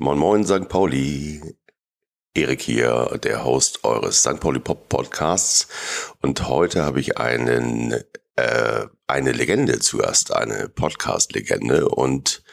[0.00, 0.68] Moin Moin St.
[0.68, 1.42] Pauli.
[2.32, 4.38] Erik hier, der Host eures St.
[4.38, 5.66] Pauli Pop Podcasts.
[6.22, 8.04] Und heute habe ich einen,
[8.36, 12.44] äh, eine Legende zuerst, eine Podcast-Legende und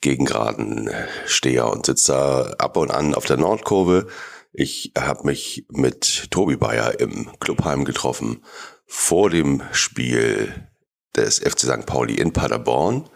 [0.00, 0.90] gegen geraden
[1.24, 4.08] Steher und Sitzer ab und an auf der Nordkurve.
[4.52, 8.42] Ich habe mich mit Tobi Bayer im Clubheim getroffen
[8.86, 10.68] vor dem Spiel
[11.14, 11.86] des FC St.
[11.86, 13.08] Pauli in Paderborn.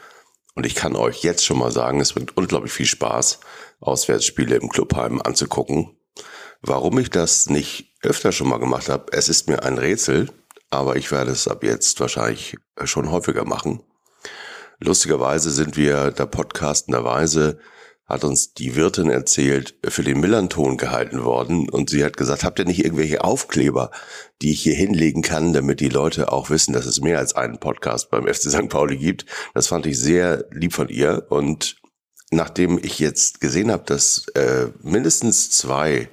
[0.54, 3.40] Und ich kann euch jetzt schon mal sagen, es bringt unglaublich viel Spaß,
[3.82, 5.96] Auswärtsspiele im Clubheim anzugucken.
[6.60, 10.30] Warum ich das nicht öfter schon mal gemacht habe, es ist mir ein Rätsel,
[10.70, 13.82] aber ich werde es ab jetzt wahrscheinlich schon häufiger machen.
[14.78, 17.58] Lustigerweise sind wir da podcastenderweise
[18.12, 21.70] hat uns die Wirtin erzählt, für den Millanton gehalten worden.
[21.70, 23.90] Und sie hat gesagt, habt ihr nicht irgendwelche Aufkleber,
[24.42, 27.58] die ich hier hinlegen kann, damit die Leute auch wissen, dass es mehr als einen
[27.58, 28.68] Podcast beim FC St.
[28.68, 29.24] Pauli gibt.
[29.54, 31.26] Das fand ich sehr lieb von ihr.
[31.30, 31.76] Und
[32.32, 36.08] nachdem ich jetzt gesehen habe, dass äh, mindestens zwei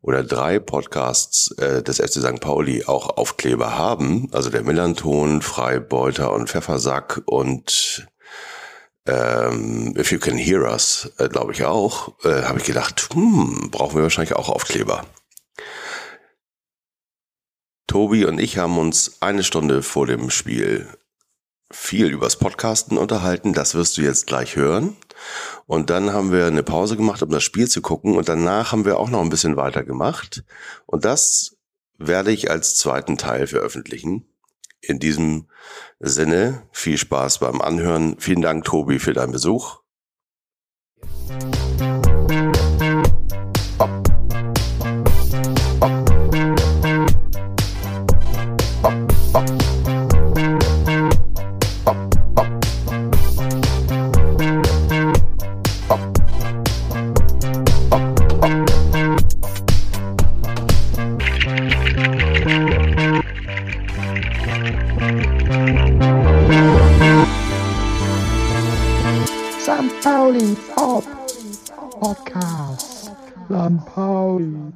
[0.00, 2.40] oder drei Podcasts äh, des FC St.
[2.40, 8.06] Pauli auch Aufkleber haben, also der Millanton, Freibeuter und Pfeffersack und
[9.06, 13.70] ähm, If You Can Hear Us, äh, glaube ich auch, äh, habe ich gedacht, hm,
[13.70, 15.04] brauchen wir wahrscheinlich auch Aufkleber.
[17.86, 20.86] Tobi und ich haben uns eine Stunde vor dem Spiel
[21.70, 23.52] viel übers Podcasten unterhalten.
[23.52, 24.96] Das wirst du jetzt gleich hören.
[25.66, 28.16] Und dann haben wir eine Pause gemacht, um das Spiel zu gucken.
[28.16, 30.44] Und danach haben wir auch noch ein bisschen weiter gemacht.
[30.86, 31.56] Und das
[31.98, 34.26] werde ich als zweiten Teil veröffentlichen.
[34.80, 35.48] In diesem
[35.98, 38.16] Sinne, viel Spaß beim Anhören.
[38.18, 39.80] Vielen Dank, Tobi, für deinen Besuch.
[70.28, 70.56] Pauli
[72.00, 73.12] Podcast.
[73.46, 73.86] St.
[73.86, 74.74] Pauli.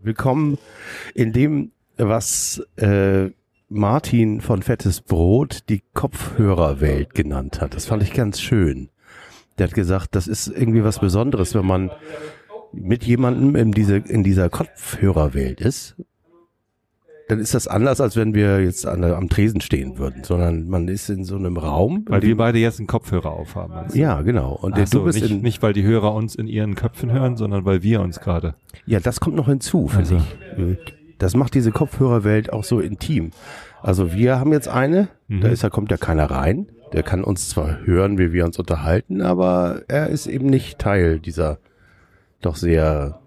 [0.00, 0.56] Willkommen
[1.14, 3.28] in dem, was äh,
[3.68, 7.74] Martin von Fettes Brot die Kopfhörerwelt genannt hat.
[7.74, 8.88] Das fand ich ganz schön.
[9.58, 11.90] Der hat gesagt, das ist irgendwie was Besonderes, wenn man
[12.72, 15.94] mit jemandem in, diese, in dieser Kopfhörerwelt ist.
[17.28, 20.86] Dann ist das anders, als wenn wir jetzt an, am Tresen stehen würden, sondern man
[20.86, 22.04] ist in so einem Raum.
[22.08, 23.74] Weil wir beide jetzt einen Kopfhörer aufhaben.
[23.92, 23.98] du?
[23.98, 24.52] ja, genau.
[24.52, 27.10] Und Ach so, du bist nicht, in, nicht, weil die Hörer uns in ihren Köpfen
[27.10, 28.54] hören, sondern weil wir uns gerade.
[28.86, 30.72] Ja, das kommt noch hinzu, finde Also.
[30.72, 30.94] ich.
[31.18, 33.30] Das macht diese Kopfhörerwelt auch so intim.
[33.82, 35.40] Also wir haben jetzt eine, Mhm.
[35.40, 36.66] da ist, da kommt ja keiner rein.
[36.92, 41.18] Der kann uns zwar hören, wie wir uns unterhalten, aber er ist eben nicht Teil
[41.18, 41.58] dieser
[42.40, 43.18] doch sehr,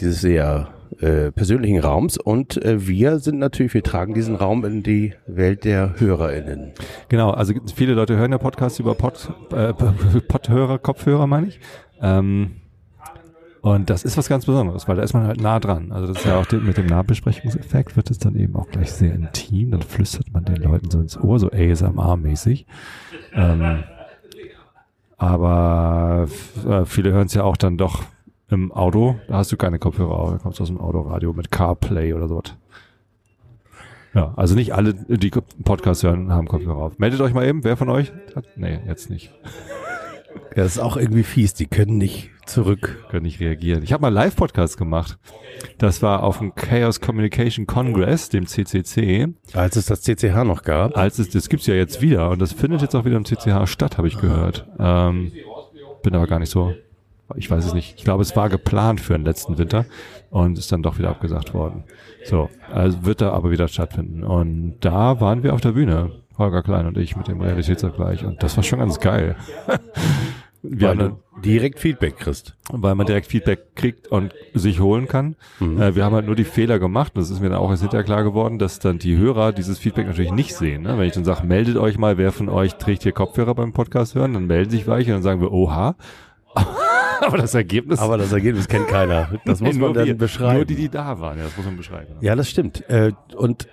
[0.00, 0.68] dieses sehr
[1.02, 2.16] äh, persönlichen Raums.
[2.16, 6.72] Und äh, wir sind natürlich, wir tragen diesen Raum in die Welt der HörerInnen.
[7.08, 9.72] Genau, also viele Leute hören ja Podcasts über Pod, äh,
[10.28, 11.60] Podhörer, Kopfhörer meine ich.
[12.00, 12.52] Ähm,
[13.60, 15.92] und das ist was ganz Besonderes, weil da ist man halt nah dran.
[15.92, 18.90] Also das ist ja auch die- mit dem Nahbesprechungseffekt wird es dann eben auch gleich
[18.90, 19.70] sehr intim.
[19.70, 22.66] Dann flüstert man den Leuten so ins Ohr, so ASMR-mäßig.
[23.34, 23.84] Ähm,
[25.16, 26.26] aber
[26.68, 28.02] äh, viele hören es ja auch dann doch
[28.52, 29.16] im Auto.
[29.28, 32.28] Da hast du keine Kopfhörer auf, da kommst du aus dem Autoradio mit CarPlay oder
[32.28, 32.54] sowas.
[34.14, 35.30] Ja, also nicht alle, die
[35.64, 36.98] Podcasts hören, haben Kopfhörer auf.
[36.98, 38.44] Meldet euch mal eben, wer von euch hat?
[38.56, 39.32] Nee, jetzt nicht.
[40.56, 43.06] Ja, das ist auch irgendwie fies, die können nicht zurück.
[43.10, 43.82] Können nicht reagieren.
[43.82, 45.18] Ich habe mal Live-Podcast gemacht.
[45.78, 49.28] Das war auf dem Chaos Communication Congress, dem CCC.
[49.54, 50.96] Als es das CCH noch gab.
[50.96, 53.66] Als es, das gibt's ja jetzt wieder und das findet jetzt auch wieder im CCH
[53.66, 54.66] statt, habe ich gehört.
[54.78, 55.32] Ähm,
[56.02, 56.74] bin aber gar nicht so,
[57.36, 57.94] ich weiß es nicht.
[57.98, 59.86] Ich glaube, es war geplant für den letzten Winter
[60.30, 61.84] und ist dann doch wieder abgesagt worden.
[62.24, 64.22] So, also wird da aber wieder stattfinden.
[64.24, 68.42] Und da waren wir auf der Bühne, Holger Klein und ich mit dem Realitätsabgleich und
[68.42, 69.36] das war schon ganz geil.
[70.62, 72.56] wir weil haben du direkt Feedback kriegst.
[72.70, 75.36] weil man direkt Feedback kriegt und sich holen kann.
[75.60, 77.12] Äh, wir haben halt nur die Fehler gemacht.
[77.16, 80.06] Das ist mir dann auch jetzt hinterher klar geworden, dass dann die Hörer dieses Feedback
[80.06, 80.82] natürlich nicht sehen.
[80.82, 80.96] Ne?
[80.98, 84.14] Wenn ich dann sage, meldet euch mal, wer von euch trägt hier Kopfhörer beim Podcast
[84.14, 85.96] hören, dann melden sich welche und dann sagen wir, oha.
[87.22, 89.30] Aber das Ergebnis Aber das Ergebnis kennt keiner.
[89.44, 90.16] Das muss man dann wir.
[90.16, 90.56] beschreiben.
[90.56, 92.14] Nur die, die da waren, ja, das muss man beschreiben.
[92.20, 92.88] Ja, das stimmt.
[92.90, 93.68] Äh, Und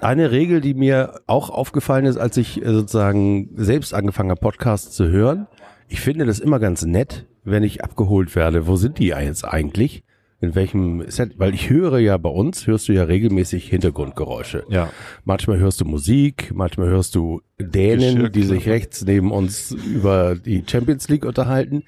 [0.00, 4.94] eine Regel, die mir auch aufgefallen ist, als ich äh, sozusagen selbst angefangen habe, Podcasts
[4.94, 5.46] zu hören,
[5.88, 8.66] ich finde das immer ganz nett, wenn ich abgeholt werde.
[8.66, 10.02] Wo sind die jetzt eigentlich?
[10.38, 11.38] In welchem Set?
[11.38, 14.64] Weil ich höre ja bei uns, hörst du ja regelmäßig Hintergrundgeräusche.
[14.68, 14.90] Ja.
[15.24, 18.46] Manchmal hörst du Musik, manchmal hörst du Dänen, die Geschirrklappe.
[18.46, 21.84] sich rechts neben uns über die Champions League unterhalten.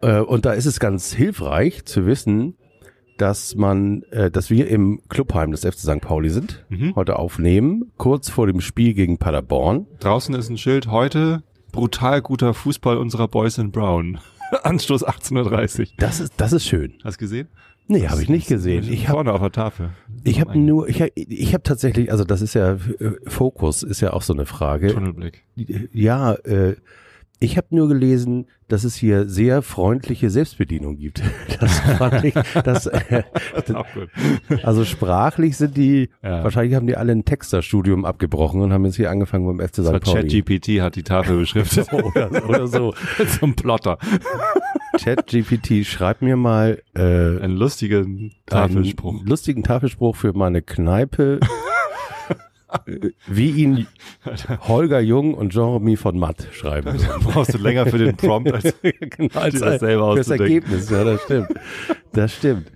[0.00, 2.54] Äh, und da ist es ganz hilfreich zu wissen,
[3.16, 6.00] dass man, äh, dass wir im Clubheim des FC St.
[6.00, 6.94] Pauli sind, Mhm.
[6.94, 9.86] heute aufnehmen, kurz vor dem Spiel gegen Paderborn.
[10.00, 11.42] Draußen ist ein Schild, heute
[11.72, 14.18] brutal guter Fußball unserer Boys in Brown.
[14.62, 15.86] Anstoß 18.30 Uhr.
[15.98, 16.94] Das ist, das ist schön.
[17.04, 17.48] Hast du gesehen?
[17.90, 18.84] Nee, habe ich nicht gesehen.
[18.90, 19.90] Ich habe Vorne auf der Tafel.
[20.22, 22.78] ich hab nur, ich habe ich hab tatsächlich, also das ist ja, äh,
[23.26, 24.92] Fokus ist ja auch so eine Frage.
[24.92, 25.44] Tunnelblick.
[25.92, 26.76] Ja, äh,
[27.40, 31.22] ich habe nur gelesen, dass es hier sehr freundliche Selbstbedienung gibt.
[31.60, 33.22] Das fand ich, das, äh,
[33.74, 34.08] Auch gut.
[34.62, 36.44] also sprachlich sind die, Ja.
[36.44, 39.86] wahrscheinlich haben die alle ein Texterstudium abgebrochen und haben jetzt hier angefangen beim FC Das
[39.88, 40.00] St.
[40.04, 40.22] Pauli.
[40.44, 41.92] ChatGPT hat die Tafel beschriftet.
[41.92, 42.94] Oder, oder so.
[43.40, 43.98] Zum Plotter.
[44.98, 49.18] ChatGPT, schreib mir mal äh, Einen lustigen Tafelspruch.
[49.18, 51.40] einen lustigen Tafelspruch für meine Kneipe,
[53.26, 53.86] wie ihn
[54.66, 56.98] Holger Jung und Jean-Remy von Matt schreiben.
[57.08, 60.46] Da brauchst du länger für den Prompt als genau, als das selber auszudenken.
[60.46, 61.48] Ergebnis, ja, das stimmt.
[62.12, 62.72] Das stimmt.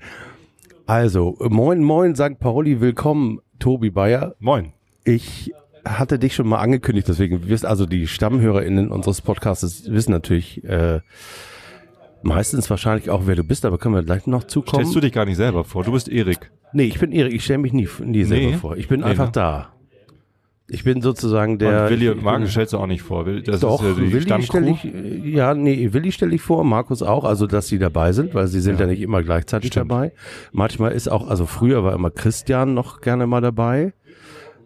[0.87, 2.39] Also, moin, moin, St.
[2.39, 4.35] Pauli, willkommen, Tobi Bayer.
[4.41, 4.73] Moin.
[5.05, 5.53] Ich
[5.85, 11.01] hatte dich schon mal angekündigt, deswegen wirst also die StammhörerInnen unseres Podcasts wissen natürlich äh,
[12.23, 14.85] meistens wahrscheinlich auch, wer du bist, aber können wir gleich noch zukommen.
[14.85, 15.85] Stellst du dich gar nicht selber vor?
[15.85, 16.51] Du bist Erik.
[16.73, 18.57] Nee, ich bin Erik, ich stelle mich nie, nie selber Nee.
[18.57, 18.77] vor.
[18.77, 19.33] Ich bin Nee, einfach ne?
[19.33, 19.72] da.
[20.69, 21.85] Ich bin sozusagen der.
[21.85, 23.25] Und Willi und bin- stellst du auch nicht vor.
[23.25, 24.71] Das Doch, ist ja die Willi stelle Stammcrew.
[24.75, 28.35] ich, äh, ja, nee, Willi stelle ich vor, Markus auch, also dass sie dabei sind,
[28.35, 28.93] weil sie sind ja, Ja.
[28.93, 29.91] nicht immer gleichzeitig Stimmt.
[29.91, 30.13] dabei.
[30.53, 33.93] Manchmal ist auch, also früher war immer Christian noch gerne mal dabei.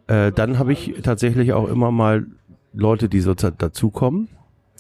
[0.07, 2.27] Äh, dann habe ich tatsächlich auch immer mal
[2.73, 4.29] Leute, die so za- dazukommen.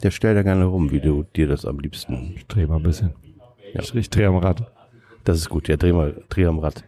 [0.02, 2.34] Der stellt da gerne rum, wie du dir das am liebsten.
[2.36, 3.14] Ich dreh mal ein bisschen.
[3.72, 3.80] Ja.
[3.80, 4.70] Ich, ich dreh am Rad.
[5.24, 6.84] Das ist gut, ja, dreh mal, dreh am Rad.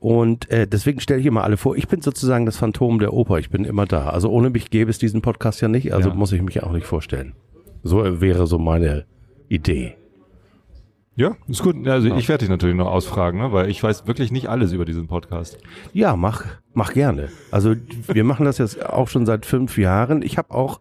[0.00, 3.38] Und äh, deswegen stelle ich immer alle vor, ich bin sozusagen das Phantom der Oper,
[3.38, 4.10] ich bin immer da.
[4.10, 6.14] Also ohne mich gäbe es diesen Podcast ja nicht, also Ja.
[6.14, 7.32] muss ich mich auch nicht vorstellen.
[7.82, 9.06] So äh, wäre so meine
[9.48, 9.94] Idee.
[11.16, 11.88] Ja, ist gut.
[11.88, 13.52] Also ich werde dich natürlich noch ausfragen, ne?
[13.52, 15.58] weil ich weiß wirklich nicht alles über diesen Podcast.
[15.92, 17.28] Ja, mach, mach gerne.
[17.50, 17.74] Also
[18.06, 20.22] wir machen das jetzt auch schon seit fünf Jahren.
[20.22, 20.80] Ich habe auch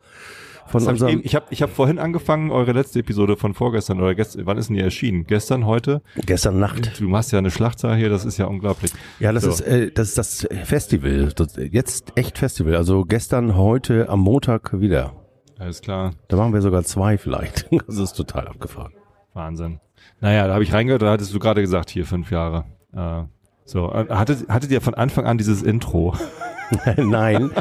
[0.68, 3.54] von Das hab ich unserem ich habe ich hab vorhin angefangen, eure letzte Episode von
[3.54, 5.26] vorgestern oder gestern, wann ist denn die erschienen?
[5.26, 6.02] Gestern, heute?
[6.26, 7.00] gestern Nacht.
[7.00, 8.92] Du machst ja eine Schlachtzahl hier, das ist ja unglaublich.
[9.20, 9.50] Ja, das So.
[9.50, 11.30] ist äh, das ist das Festival.
[11.36, 12.76] Das, jetzt echt Festival.
[12.76, 15.14] Also gestern, heute, am Montag wieder.
[15.60, 16.12] Alles klar.
[16.28, 17.68] Da machen wir sogar zwei vielleicht.
[17.88, 18.94] Das ist total abgefahren.
[19.34, 19.80] Wahnsinn.
[20.22, 22.66] Naja, da habe ich reingehört, da hattest du gerade gesagt, hier fünf Jahre.
[22.94, 23.24] Äh,
[23.66, 26.16] so, äh, hattet, hattet ihr von Anfang an dieses Intro?
[26.98, 27.52] Nein,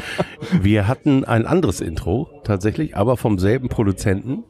[0.61, 4.43] wir hatten ein anderes Intro tatsächlich, aber vom selben Produzenten.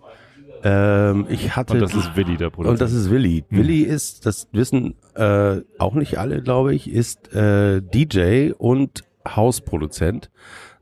[0.63, 2.73] Ähm, ich hatte Und das ist Willi, der Produzent.
[2.73, 3.43] und das ist Willi.
[3.49, 10.31] Willi ist, das wissen äh, auch nicht alle, glaube ich, ist äh, DJ und Hausproduzent.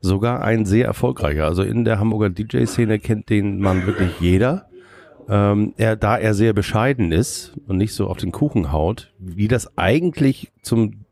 [0.00, 1.44] Sogar ein sehr erfolgreicher.
[1.44, 4.68] Also in der Hamburger DJ-Szene kennt den Mann wirklich jeder.
[5.28, 9.48] Ähm, er, da er sehr bescheiden ist und nicht so auf den Kuchen haut, wie
[9.48, 11.05] das eigentlich zum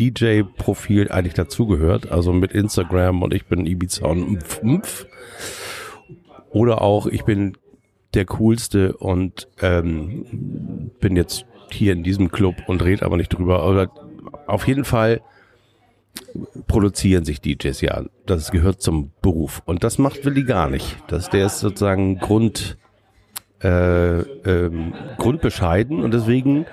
[0.00, 5.06] DJ-Profil eigentlich dazugehört, also mit Instagram und ich bin Ibiza und Mpf.
[6.50, 7.56] Oder auch ich bin
[8.14, 13.68] der coolste und ähm, bin jetzt hier in diesem Club und rede aber nicht drüber.
[13.68, 13.90] Oder
[14.46, 15.20] auf jeden Fall
[16.66, 18.04] produzieren sich DJs ja.
[18.26, 19.62] Das gehört zum Beruf.
[19.64, 20.96] Und das macht Willi gar nicht.
[21.08, 22.78] Das, der ist sozusagen Grund,
[23.62, 26.66] äh, ähm, grundbescheiden und deswegen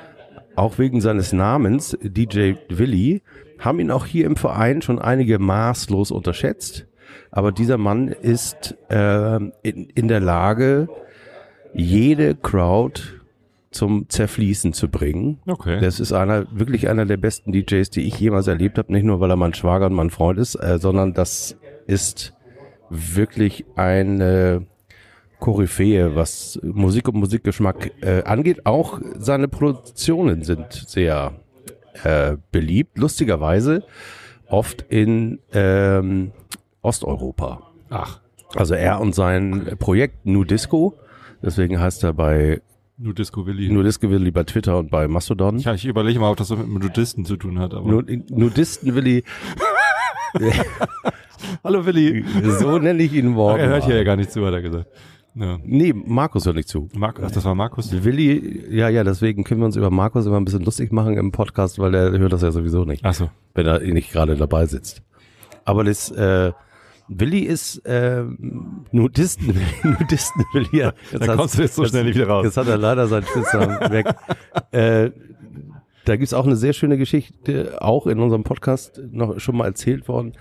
[0.57, 3.21] auch wegen seines Namens DJ Willi
[3.59, 6.87] haben ihn auch hier im Verein schon einige maßlos unterschätzt.
[7.31, 10.87] Aber dieser Mann ist äh, in, in der Lage,
[11.73, 13.01] jede Crowd
[13.71, 15.39] zum Zerfließen zu bringen.
[15.47, 15.79] okay.
[15.79, 18.91] Das ist einer, wirklich einer der besten DJs, die ich jemals erlebt habe.
[18.91, 22.33] Nicht nur, weil er mein Schwager und mein Freund ist, äh, sondern das ist
[22.89, 24.65] wirklich eine
[25.39, 28.65] Koryphäe, was Musik und Musikgeschmack äh, angeht.
[28.65, 31.33] Auch seine Produktionen sind sehr
[32.03, 32.97] äh, beliebt.
[32.97, 33.83] Lustigerweise
[34.49, 36.31] oft in ähm,
[36.81, 37.61] Osteuropa.
[37.89, 38.19] Ach,
[38.55, 40.97] Also er und sein Projekt Nu Disco.
[41.41, 42.61] Deswegen heißt er bei
[42.97, 43.69] nur Disco Willi.
[43.69, 45.59] Nu Disco Willi bei Twitter und bei Mastodon.
[45.59, 47.75] ja, ich überlege mal, ob das mit Nudisten zu tun hat.
[47.75, 49.23] Aber Nu Nudisten Willi,
[51.63, 52.25] Hallo Willi.
[52.59, 53.59] so nenne ich ihn morgen.
[53.59, 54.87] er hört hier ja gar nicht zu, hat er gesagt.
[55.39, 55.59] Ja.
[55.63, 56.89] Nee, Markus hört nicht zu.
[56.97, 57.91] Mark, ach, das war Markus.
[58.03, 61.31] Willi, ja, ja, deswegen können wir uns über Markus immer ein bisschen lustig machen im
[61.31, 63.29] Podcast, weil er hört das ja sowieso nicht, Ach so.
[63.53, 65.03] wenn er nicht gerade dabei sitzt.
[65.63, 66.53] Aber das, äh,
[67.07, 68.23] Willi ist äh,
[68.91, 69.47] Nudisten,
[69.83, 70.69] Nudisten Willi.
[70.71, 72.45] Ja, jetzt Da kommst du jetzt so schnell nicht wieder raus.
[72.45, 74.07] Jetzt hat er leider seinen Spitznamen weg.
[74.71, 75.11] Äh,
[76.05, 80.07] da gibt's auch eine sehr schöne Geschichte, auch in unserem Podcast noch schon mal erzählt
[80.07, 80.33] worden.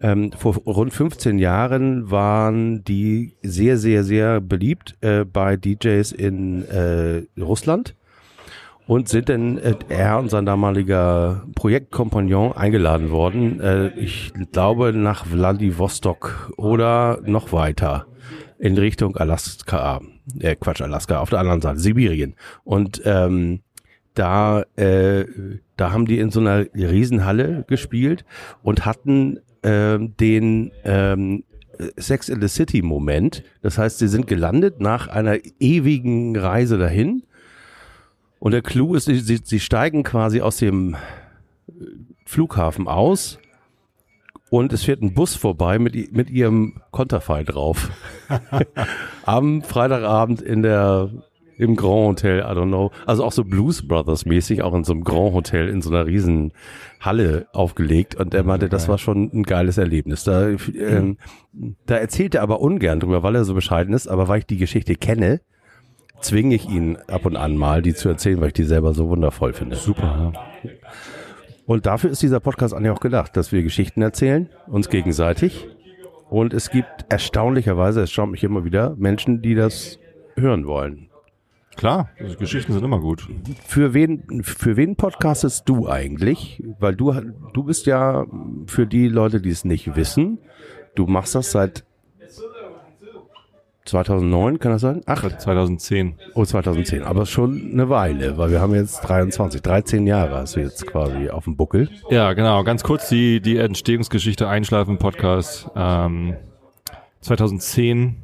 [0.00, 6.64] Ähm, vor rund 15 Jahren waren die sehr, sehr, sehr beliebt äh, bei DJs in
[6.68, 7.94] äh, Russland
[8.86, 13.60] und sind dann äh, er und sein damaliger Projektkompagnon eingeladen worden.
[13.60, 18.06] Äh, ich glaube nach Vladivostok oder noch weiter
[18.58, 20.00] in Richtung Alaska.
[20.40, 22.34] Äh, Quatsch, Alaska, auf der anderen Seite, Sibirien.
[22.64, 23.60] Und ähm,
[24.14, 25.26] da, äh,
[25.76, 28.24] da haben die in so einer Riesenhalle gespielt
[28.62, 31.42] und hatten ähm, den ähm,
[31.96, 33.42] Sex in the City Moment.
[33.62, 37.24] Das heißt, sie sind gelandet nach einer ewigen Reise dahin.
[38.38, 40.96] Und der Clou ist, sie, sie, steigen quasi aus dem
[42.24, 43.40] Flughafen aus
[44.50, 47.90] und es fährt ein Bus vorbei mit, mit ihrem Konterfei drauf.
[49.24, 51.10] Am Freitagabend in der
[51.58, 52.90] im Grand Hotel, I don't know.
[53.06, 56.06] Also auch so Blues Brothers mäßig, auch in so einem Grand Hotel in so einer
[56.06, 56.52] riesen
[57.00, 58.14] Halle aufgelegt.
[58.14, 60.24] Und er meinte, das war schon ein geiles Erlebnis.
[60.24, 61.18] Da, ähm,
[61.86, 64.06] da erzählt er aber ungern drüber, weil er so bescheiden ist.
[64.06, 65.40] Aber weil ich die Geschichte kenne,
[66.20, 69.08] zwinge ich ihn ab und an mal, die zu erzählen, weil ich die selber so
[69.08, 69.76] wundervoll finde.
[69.76, 70.32] Super,
[70.62, 70.70] ja.
[71.66, 75.66] Und dafür ist dieser Podcast eigentlich auch gedacht, dass wir Geschichten erzählen, uns gegenseitig.
[76.30, 79.98] Und es gibt erstaunlicherweise, es schaut mich immer wieder, Menschen, die das
[80.36, 81.08] hören wollen.
[81.76, 83.28] Klar, Geschichten sind immer gut.
[83.66, 86.62] Für wen, für wen podcastest du eigentlich?
[86.78, 87.14] Weil du,
[87.52, 88.26] du bist ja
[88.66, 90.38] für die Leute, die es nicht wissen,
[90.94, 91.84] du machst das seit
[93.84, 95.00] 2009, kann das sein?
[95.06, 96.16] Ach, 2010.
[96.34, 100.60] oh, 2010, aber schon eine Weile, weil wir haben jetzt 23, 13 Jahre hast du
[100.60, 101.88] jetzt quasi auf dem Buckel.
[102.10, 102.64] Ja, genau.
[102.64, 105.70] Ganz kurz die, die Entstehungsgeschichte Einschlafen Podcast.
[105.76, 106.34] Ähm,
[107.20, 108.16] 2010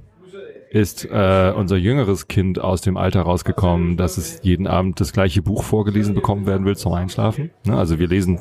[0.73, 5.43] ist äh, unser jüngeres Kind aus dem Alter rausgekommen, dass es jeden Abend das gleiche
[5.43, 7.51] Buch vorgelesen bekommen werden will zum Einschlafen.
[7.67, 7.77] Ne?
[7.77, 8.41] Also wir lesen,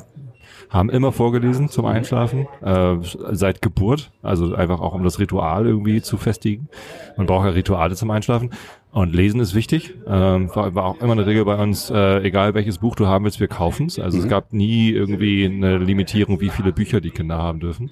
[0.70, 2.96] haben immer vorgelesen zum Einschlafen, äh,
[3.32, 4.12] seit Geburt.
[4.22, 6.70] Also einfach auch um das Ritual irgendwie zu festigen.
[7.18, 8.48] Man braucht ja Rituale zum Einschlafen.
[8.92, 9.94] Und lesen ist wichtig.
[10.06, 13.26] Ähm, war, war auch immer eine Regel bei uns, äh, egal welches Buch du haben
[13.26, 13.98] willst, wir kaufen's.
[13.98, 17.90] Also es gab nie irgendwie eine Limitierung, wie viele Bücher die Kinder haben dürfen.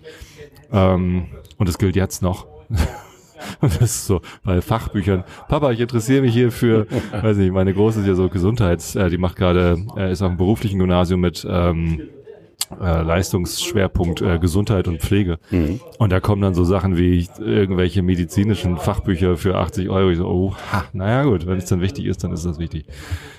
[0.72, 1.26] Ähm,
[1.58, 2.46] und es gilt jetzt noch.
[3.60, 5.24] Und das ist so bei Fachbüchern.
[5.48, 9.10] Papa, ich interessiere mich hier für, weiß nicht, meine Große ist ja so Gesundheits, äh,
[9.10, 12.02] die macht gerade, äh, ist auf dem beruflichen Gymnasium mit ähm,
[12.80, 15.38] äh, Leistungsschwerpunkt äh, Gesundheit und Pflege.
[15.98, 20.10] Und da kommen dann so Sachen wie irgendwelche medizinischen Fachbücher für 80 Euro.
[20.10, 22.86] Ich so, oh, ha, naja gut, wenn es dann wichtig ist, dann ist das wichtig.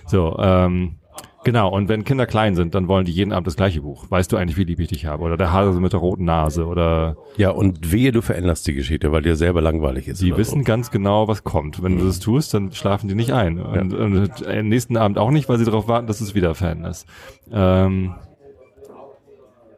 [0.05, 0.95] So, ähm,
[1.43, 1.69] genau.
[1.69, 4.05] Und wenn Kinder klein sind, dann wollen die jeden Abend das gleiche Buch.
[4.09, 5.23] Weißt du eigentlich, wie lieb ich dich habe?
[5.23, 9.11] Oder der Hase mit der roten Nase oder Ja, und wehe, du veränderst die Geschichte,
[9.11, 10.21] weil dir selber langweilig ist.
[10.21, 11.81] Die wissen ganz genau, was kommt.
[11.83, 13.59] Wenn du das tust, dann schlafen die nicht ein.
[13.59, 16.83] Und, und am nächsten Abend auch nicht, weil sie darauf warten, dass es wieder Fan
[16.85, 17.05] ist.
[17.51, 18.13] Ähm,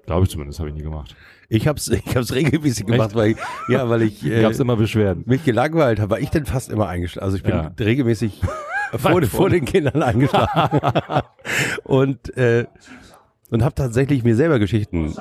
[0.06, 1.12] Glaube ich zumindest, habe ich nie gemacht.
[1.12, 1.16] So.
[1.50, 3.38] Ich hab's, ich hab's regelmäßig gemacht, weil ich,
[3.70, 5.24] ja, weil ich äh, Gab's immer Beschwerden.
[5.28, 7.24] mich gelangweilt habe, war ich denn fast immer eingeschlafen.
[7.26, 7.72] Also ich bin Ja.
[7.80, 8.42] regelmäßig
[8.98, 10.80] vor, vor den Kindern eingeschlafen.
[11.84, 12.66] und äh,
[13.54, 15.14] und habe tatsächlich mir selber Geschichten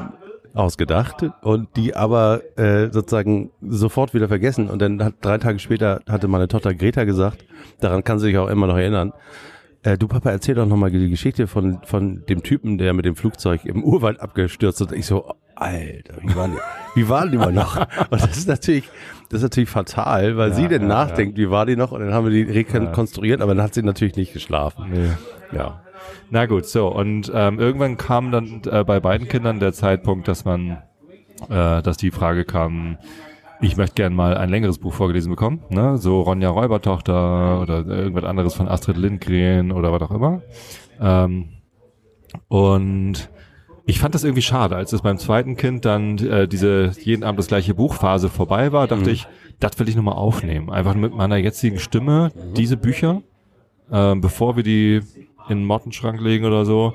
[0.54, 4.70] ausgedacht und die aber äh, sozusagen sofort wieder vergessen.
[4.70, 7.44] Und dann hat drei Tage später hatte meine Tochter Greta gesagt,
[7.80, 9.12] daran kann sie sich auch immer noch erinnern.
[9.82, 13.16] Äh, du Papa, erzähl doch nochmal die Geschichte von, von dem Typen, der mit dem
[13.16, 14.92] Flugzeug im Urwald abgestürzt ist.
[14.92, 16.58] Ich so, Alter, wie waren die,
[17.00, 17.76] wie waren die mal noch?
[18.10, 18.84] Und das ist natürlich,
[19.28, 21.92] das ist natürlich fatal, weil sie dann nachdenkt, wie war die noch?
[21.92, 25.14] Und dann haben wir die rekonstruiert, aber dann hat sie natürlich nicht geschlafen.
[25.52, 25.82] Ja.
[26.30, 26.88] Na gut, so.
[26.88, 30.78] Und ähm, irgendwann kam dann äh, bei beiden Kindern der Zeitpunkt, dass man,
[31.48, 32.98] äh, dass die Frage kam,
[33.60, 35.96] ich möchte gern mal ein längeres Buch vorgelesen bekommen, ne?
[35.96, 40.42] So Ronja Räubertochter oder irgendwas anderes von Astrid Lindgren oder was auch immer.
[41.00, 41.50] Ähm,
[42.48, 43.30] und
[43.86, 47.38] ich fand das irgendwie schade, als es beim zweiten Kind dann äh, diese jeden Abend
[47.38, 49.26] das gleiche Buchphase vorbei war, dachte ich,
[49.60, 50.70] das will ich nochmal aufnehmen.
[50.70, 53.22] Einfach mit meiner jetzigen Stimme diese Bücher,
[53.90, 55.00] ähm, bevor wir die
[55.48, 56.94] in den Mottenschrank legen oder so.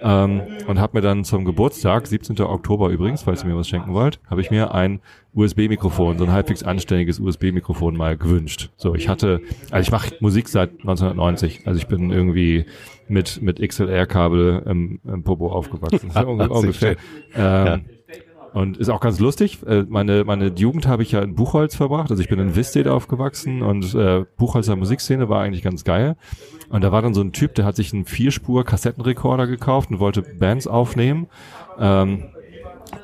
[0.00, 2.40] Ähm, und habe mir dann zum Geburtstag, 17.
[2.40, 5.00] Oktober übrigens, falls ihr mir was schenken wollt, habe ich mir ein
[5.34, 8.70] USB-Mikrofon, so ein halbwegs anständiges USB-Mikrofon mal gewünscht.
[8.76, 9.40] So, ich hatte,
[9.72, 12.66] also ich mache Musik seit 1990, also ich bin irgendwie
[13.08, 16.96] mit mit XLR-Kabel im, im Popo aufgewachsen, unge- ungefähr.
[17.34, 17.84] Ähm,
[18.54, 19.58] Und ist auch ganz lustig.
[19.66, 22.10] Äh, Meine, meine Jugend habe ich ja in Buchholz verbracht.
[22.10, 26.16] Also ich bin in Wistedt aufgewachsen und äh, Buchholzer Musikszene war eigentlich ganz geil.
[26.70, 30.22] Und da war dann so ein Typ, der hat sich einen Vierspur-Kassettenrekorder gekauft und wollte
[30.22, 31.26] Bands aufnehmen.
[31.78, 32.24] Ähm,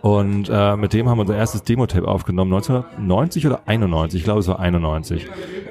[0.00, 4.40] und äh, mit dem haben wir unser erstes Demo-Tape aufgenommen, 1990 oder 91, ich glaube
[4.40, 5.26] es war 91,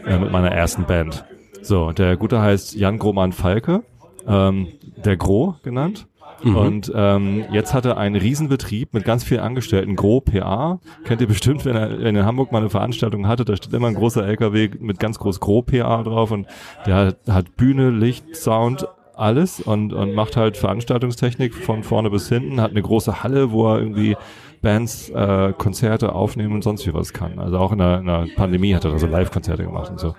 [0.07, 1.25] äh, mit meiner ersten Band.
[1.61, 3.83] So, der Gute heißt Jan Grohmann Falke,
[4.27, 4.67] ähm,
[5.03, 6.07] der Gro genannt.
[6.43, 6.55] Mhm.
[6.55, 10.79] Und ähm, jetzt hat er einen Riesenbetrieb mit ganz vielen Angestellten, Gro PA.
[11.05, 13.95] Kennt ihr bestimmt, wenn er in Hamburg mal eine Veranstaltung hatte, da steht immer ein
[13.95, 16.47] großer LKW mit ganz groß Gro PA drauf und
[16.85, 22.29] der hat, hat Bühne, Licht, Sound, alles und, und macht halt Veranstaltungstechnik von vorne bis
[22.29, 24.17] hinten, hat eine große Halle, wo er irgendwie
[24.61, 27.37] Bands äh, Konzerte aufnehmen und sonst wie was kann.
[27.37, 30.15] Also auch in der, in der Pandemie hat er da so Live-Konzerte gemacht und so.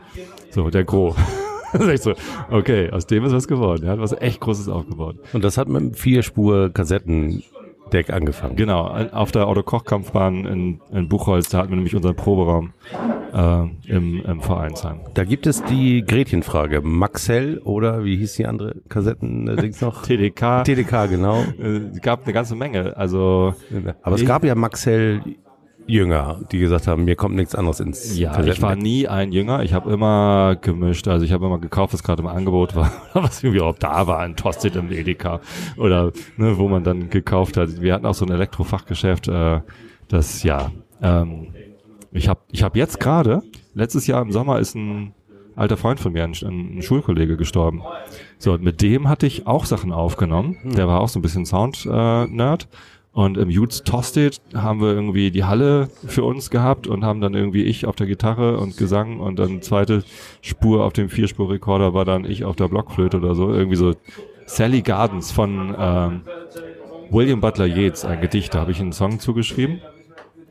[0.51, 1.17] So, der Gro.
[2.05, 2.13] So,
[2.51, 3.85] okay, aus dem ist was geworden.
[3.85, 5.17] Er hat was echt Großes aufgebaut.
[5.33, 8.57] Und das hat mit einem Vierspur-Kassettendeck angefangen.
[8.57, 12.73] Genau, auf der Autokochkampfbahn in, in Buchholz, da hatten wir nämlich unseren Proberaum
[13.33, 15.01] äh, im, im Vereinsheim.
[15.15, 16.81] Da gibt es die Gretchenfrage.
[16.83, 20.03] Maxell oder wie hieß die andere Kassetten-Dings noch?
[20.03, 20.65] TDK.
[20.65, 21.43] TDK, genau.
[21.59, 22.97] äh, gab eine ganze Menge.
[22.97, 23.55] Also
[24.03, 25.23] Aber es gab ja Maxell
[25.87, 29.63] Jünger, die gesagt haben, mir kommt nichts anderes ins ja, ich war nie ein Jünger.
[29.63, 31.07] Ich habe immer gemischt.
[31.09, 34.21] Also ich habe immer gekauft, was gerade im Angebot war, was irgendwie auch da war,
[34.21, 35.41] ein Tosted im Edeka
[35.77, 37.81] oder ne, wo man dann gekauft hat.
[37.81, 39.29] Wir hatten auch so ein Elektrofachgeschäft.
[39.29, 39.61] Äh,
[40.09, 40.71] das ja.
[41.03, 41.49] Ähm,
[42.13, 43.43] ich habe ich hab jetzt gerade
[43.75, 45.13] letztes Jahr im Sommer ist ein
[45.57, 47.83] alter Freund von mir, ein, ein Schulkollege gestorben.
[48.39, 50.57] So, und mit dem hatte ich auch Sachen aufgenommen.
[50.65, 52.69] Der war auch so ein bisschen Sound-Nerd.
[53.15, 57.33] Und im Jutes Tosted haben wir irgendwie die Halle für uns gehabt und haben dann
[57.33, 60.03] irgendwie ich auf der Gitarre und Gesang und dann zweite
[60.43, 63.55] Spur auf dem Vierspur-Rekorder war dann ich auf der Blockflöte oder so.
[63.55, 63.95] Irgendwie so
[64.47, 66.23] Sally Gardens von ähm,
[67.11, 69.81] William Butler Yeats, ein Gedicht, da habe ich einen Song zugeschrieben.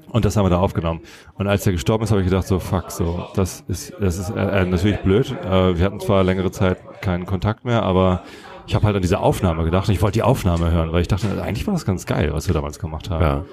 [0.07, 1.01] Und das haben wir da aufgenommen.
[1.35, 4.29] Und als er gestorben ist, habe ich gedacht, so fuck, so das ist das ist
[4.29, 5.35] äh, äh, natürlich blöd.
[5.43, 8.21] Äh, wir hatten zwar längere Zeit keinen Kontakt mehr, aber
[8.67, 9.87] ich habe halt an diese Aufnahme gedacht.
[9.87, 12.47] und Ich wollte die Aufnahme hören, weil ich dachte, eigentlich war das ganz geil, was
[12.47, 13.21] wir damals gemacht haben.
[13.23, 13.45] Ja.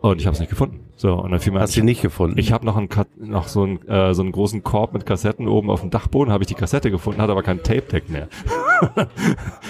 [0.00, 0.85] Und ich habe es nicht gefunden.
[0.98, 2.38] So und dann fiel mir Hast du ein, nicht gefunden?
[2.38, 5.46] ich habe noch, einen, Kat- noch so, einen, äh, so einen großen Korb mit Kassetten
[5.46, 8.28] oben auf dem Dachboden, habe ich die Kassette gefunden, hatte aber kein Tape-Deck mehr.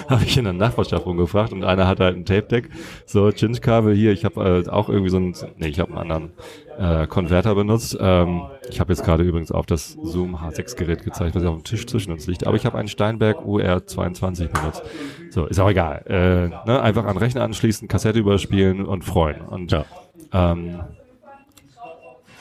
[0.09, 2.69] habe ich in der Nachbarschaft rumgefragt und einer hatte halt ein Tape-Deck.
[3.05, 6.31] So, Chinch-Kabel hier, ich habe äh, auch irgendwie so einen, nee, ich habe einen anderen
[6.79, 7.97] äh, Konverter benutzt.
[7.99, 11.85] Ähm, ich habe jetzt gerade übrigens auf das Zoom H6-Gerät gezeigt, was auf dem Tisch
[11.87, 12.47] zwischen uns liegt.
[12.47, 14.81] Aber ich habe einen Steinberg UR22 benutzt.
[15.31, 16.03] So, ist auch egal.
[16.07, 19.41] Äh, ne, einfach an Rechner anschließen, Kassette überspielen und freuen.
[19.41, 19.85] Und Ja.
[20.33, 20.79] ähm,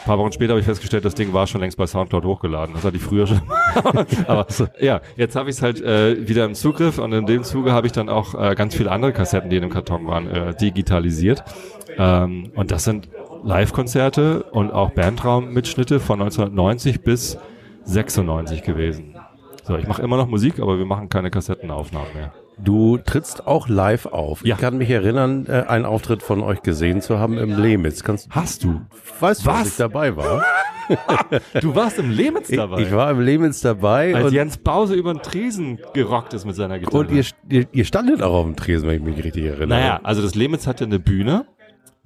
[0.06, 2.76] ein paar Wochen später habe ich festgestellt, das Ding war schon längst bei Soundcloud hochgeladen.
[2.76, 3.42] Das hatte ich früher schon.
[4.28, 4.46] Aber
[4.80, 7.88] ja, jetzt habe ich es halt äh, wieder im Zugriff und in dem Zuge habe
[7.88, 11.42] ich dann auch äh, ganz viele andere Kassetten, die in dem Karton waren, äh, digitalisiert.
[11.98, 13.08] Ähm, und das sind
[13.42, 17.36] Live-Konzerte und auch Bandraum-Mitschnitte von 1990 bis
[17.82, 19.16] 96 gewesen.
[19.64, 22.32] So, ich mache immer noch Musik, aber wir machen keine Kassettenaufnahmen mehr.
[22.58, 24.44] Du trittst auch live auf.
[24.44, 24.54] Ja.
[24.54, 28.02] Ich kann mich erinnern, äh, einen Auftritt von euch gesehen zu haben im Lemitz.
[28.02, 28.80] Kannst, Hast du?
[29.20, 29.58] weißt du, Was?
[29.58, 30.44] dass ich dabei war?
[31.60, 32.80] Du warst im Lemitz Ich, dabei.
[32.82, 36.54] ich war im Lemitz dabei Als und, Jens Bause über den Tresen gerockt ist mit
[36.54, 36.98] seiner Gitarre.
[36.98, 39.66] und ihr, ihr, ihr standet auch auf dem Tresen, wenn ich mich richtig erinnere.
[39.66, 41.46] naja, also das Lemitz hat ja eine Bühne,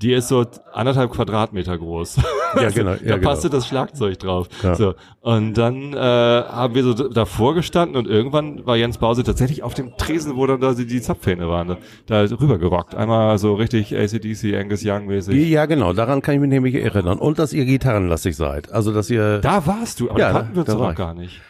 [0.03, 2.17] die ist so anderthalb Quadratmeter groß.
[2.57, 3.29] Ja, genau, da ja, genau.
[3.29, 4.49] passte das Schlagzeug drauf.
[4.63, 4.75] Ja.
[4.75, 4.95] So.
[5.21, 9.75] Und dann äh, haben wir so davor gestanden und irgendwann war Jens Bause tatsächlich auf
[9.75, 12.95] dem Tresen, wo dann da die, die Zapfhähne waren, da, da rüber gerockt.
[12.95, 15.49] Einmal so richtig ACDC, Angus Young mäßig.
[15.49, 17.19] Ja, genau, daran kann ich mich nämlich erinnern.
[17.19, 18.73] Und dass ihr gitarrenlastig seid.
[18.73, 19.39] Also, dass ihr...
[19.41, 20.97] Da warst du, aber Ja, da kannten wir uns da ich.
[20.97, 21.41] gar nicht.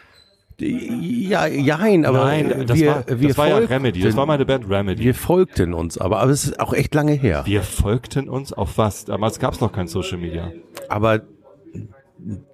[0.59, 4.45] Ja, jein, aber Nein, das, wir, war, wir das war ja Remedy, das war meine
[4.45, 5.03] Band Remedy.
[5.03, 7.43] Wir folgten uns, aber, aber es ist auch echt lange her.
[7.45, 9.05] Wir folgten uns auf was?
[9.05, 10.51] Damals gab es noch kein Social Media.
[10.89, 11.21] Aber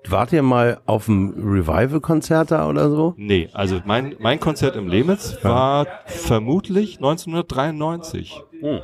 [0.07, 3.13] wart ihr mal auf einem Revival-Konzert da oder so?
[3.17, 8.41] Nee, also mein, mein Konzert im Lemitz war vermutlich 1993.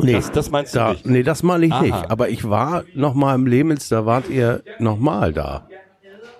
[0.00, 1.04] Nee, Das, das meinst du da, nicht?
[1.04, 1.82] nee, das meine ich Aha.
[1.82, 2.10] nicht.
[2.10, 5.68] Aber ich war noch mal im Lemitz, da wart ihr noch mal da.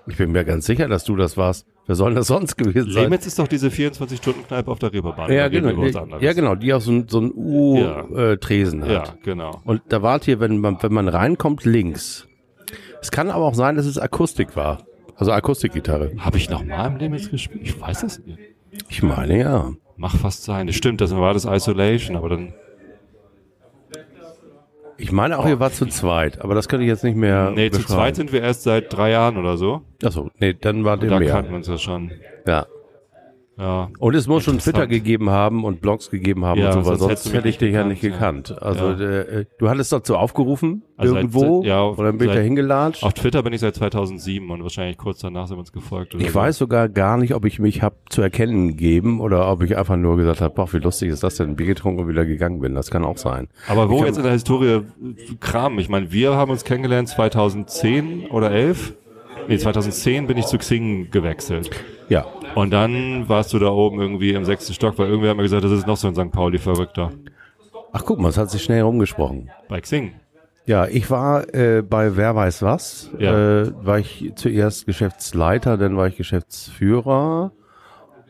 [0.06, 1.66] Ich bin mir ganz sicher, dass du das warst.
[1.86, 3.04] Wer soll das sonst gewesen sein?
[3.04, 5.32] Lemitz ist doch diese 24-Stunden-Kneipe auf der Reeperbahn.
[5.32, 5.84] ja, genau,
[6.20, 9.22] ja, genau, die auf so, so ein U-Tresen Ja, hat.
[9.22, 9.60] genau.
[9.64, 12.26] Und da wart ihr, wenn man, wenn man reinkommt, links.
[13.00, 14.78] Es kann aber auch sein, dass es Akustik war.
[15.16, 16.12] Also Akustikgitarre.
[16.18, 17.62] Habe ich noch mal im Lemitz gespielt?
[17.64, 18.38] Ich weiß es nicht.
[18.88, 19.72] Ich meine, ja.
[19.96, 20.66] Mach fast sein.
[20.66, 22.54] Das stimmt, das war das Isolation, aber dann.
[25.02, 27.70] Ich meine auch, ihr wart zu zweit, aber das könnte ich jetzt nicht mehr Nee,
[27.70, 29.82] zu zweit sind wir erst seit drei Jahren oder so.
[30.04, 31.32] Achso, nee, dann wart ihr Da mehr.
[31.32, 32.12] kannten wir uns ja schon.
[32.46, 32.66] Ja.
[33.58, 33.90] Ja.
[33.98, 34.58] Und es muss schon.
[34.58, 37.58] Twitter gegeben haben und Blogs gegeben haben Ja, und so, weil sonst sonst hätte ich
[37.58, 38.10] dich ja gekannt, nicht ja.
[38.10, 38.62] gekannt.
[38.62, 39.20] Also Ja.
[39.20, 43.04] äh, du hattest dazu aufgerufen, Also irgendwo, seit- ja, oder bin ich seit- da hingelatscht?
[43.04, 46.14] Auf Twitter bin ich seit 2007 und wahrscheinlich kurz danach sind wir uns gefolgt.
[46.14, 46.38] Oder Ich so.
[46.38, 49.96] weiß sogar gar nicht, ob ich mich hab zu erkennen gegeben oder ob ich einfach
[49.96, 52.60] nur gesagt habe, boah, wie lustig ist das denn, ein Bier getrunken und wieder gegangen
[52.60, 52.74] bin.
[52.74, 53.48] Das kann auch sein.
[53.68, 54.82] Aber wo Ich jetzt in der Historie äh,
[55.40, 55.78] Kram?
[55.78, 58.94] Ich meine, wir haben uns kennengelernt 2010 oder 11.
[59.48, 61.70] Nee, 2010 bin ich zu Xing gewechselt.
[62.08, 65.42] Ja, Und dann warst du da oben irgendwie im sechsten Stock, weil irgendwer hat mir
[65.42, 66.30] gesagt, das ist noch so ein St.
[66.30, 67.12] Pauli-Verrückter.
[67.92, 69.50] Ach guck mal, es hat sich schnell rumgesprochen.
[69.68, 70.12] Bei Xing.
[70.64, 73.10] Ja, ich war äh, bei Wer weiß was.
[73.18, 73.62] Ja.
[73.62, 77.52] Äh, war ich zuerst Geschäftsleiter, dann war ich Geschäftsführer.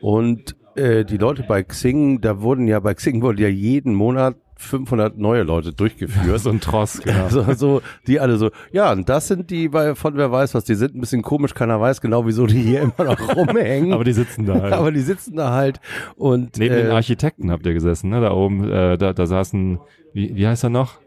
[0.00, 4.36] Und äh, die Leute bei Xing, da wurden ja bei Xing wurden ja jeden Monat
[4.62, 6.22] 500 neue Leute durchgeführt.
[6.42, 7.28] So ein Tross, genau.
[7.30, 10.64] So, so, die alle so, ja, und das sind die bei, von wer weiß was,
[10.64, 13.92] die sind ein bisschen komisch, keiner weiß genau, wieso die hier immer noch rumhängen.
[13.92, 14.72] Aber die sitzen da halt.
[14.72, 15.80] Aber die sitzen da halt
[16.16, 18.20] und Neben den äh, Architekten habt ihr gesessen, ne?
[18.20, 19.78] Da oben, äh, da, da saßen,
[20.12, 20.98] wie, wie heißt er noch?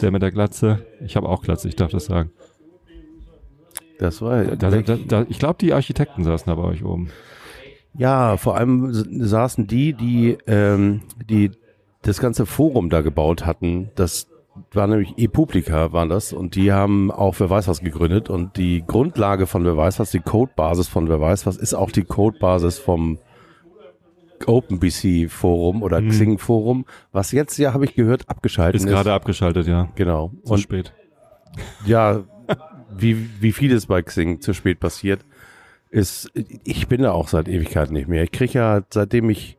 [0.00, 0.86] Der mit der Glatze.
[1.04, 2.30] Ich habe auch Glatze, ich darf das sagen.
[3.98, 7.08] das war Da, da, da, ich glaube, die Architekten saßen da bei euch oben.
[7.98, 11.50] Ja, vor allem saßen die, die, ähm, die
[12.02, 13.90] das ganze Forum da gebaut hatten.
[13.94, 14.28] Das
[14.72, 16.32] war nämlich ePublica, waren das.
[16.32, 18.30] Und die haben auch Wer weiß was gegründet.
[18.30, 21.90] Und die Grundlage von Wer weiß was, die Codebasis von Wer weiß was, ist auch
[21.90, 23.18] die Codebasis vom
[24.46, 26.08] OpenBC Forum oder Mhm.
[26.10, 28.90] Xing Forum, was jetzt ja, habe ich gehört, abgeschaltet Ist ist.
[28.92, 29.88] gerade abgeschaltet, ja.
[29.94, 30.32] Genau.
[30.44, 30.92] Zu Und spät.
[31.86, 32.22] ja,
[32.94, 35.24] wie, wie vieles bei Xing zu spät passiert,
[35.90, 36.30] ist,
[36.64, 38.22] ich bin da auch seit Ewigkeit nicht mehr.
[38.24, 39.56] Ich kriege ja, seitdem ich,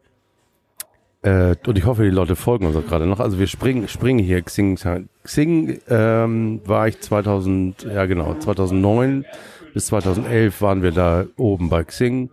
[1.28, 4.20] äh, und ich hoffe, die Leute folgen uns auch gerade noch, also wir springen, springen
[4.20, 4.78] hier Xing,
[5.24, 9.26] Xing ähm, war ich 2000, ja genau, 2009
[9.74, 12.30] bis 2011 waren wir da oben bei Xing.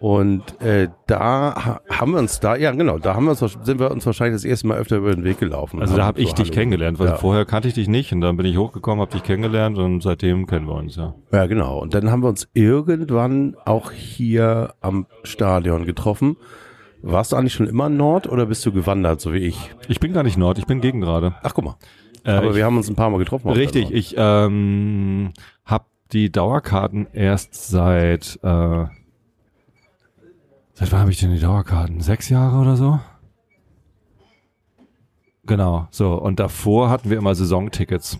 [0.00, 3.78] Und äh, da ha- haben wir uns da, ja genau, da haben wir uns, sind
[3.78, 5.80] wir uns wahrscheinlich das erste Mal öfter über den Weg gelaufen.
[5.80, 6.54] Also da habe ich so dich Hallo.
[6.54, 7.14] kennengelernt, weil Ja.
[7.18, 10.48] vorher kannte ich dich nicht und dann bin ich hochgekommen, habe dich kennengelernt und seitdem
[10.48, 11.14] kennen wir uns, ja.
[11.32, 11.78] Ja, genau.
[11.78, 16.36] Und dann haben wir uns irgendwann auch hier am Stadion getroffen.
[17.02, 19.70] Warst du eigentlich schon immer Nord oder bist du gewandert, so wie ich?
[19.88, 21.34] Ich bin gar nicht Nord, ich bin gegen gerade.
[21.42, 21.76] Ach, guck mal.
[22.24, 23.50] Äh, Aber ich, wir haben uns ein paar Mal getroffen.
[23.50, 25.32] richtig, ich ähm,
[25.64, 28.86] habe die Dauerkarten erst seit äh,
[30.74, 32.00] seit wann habe ich denn die Dauerkarten?
[32.00, 33.00] Sechs Jahre oder so?
[35.44, 36.14] Genau, so.
[36.14, 38.18] Und davor hatten wir immer Saisontickets.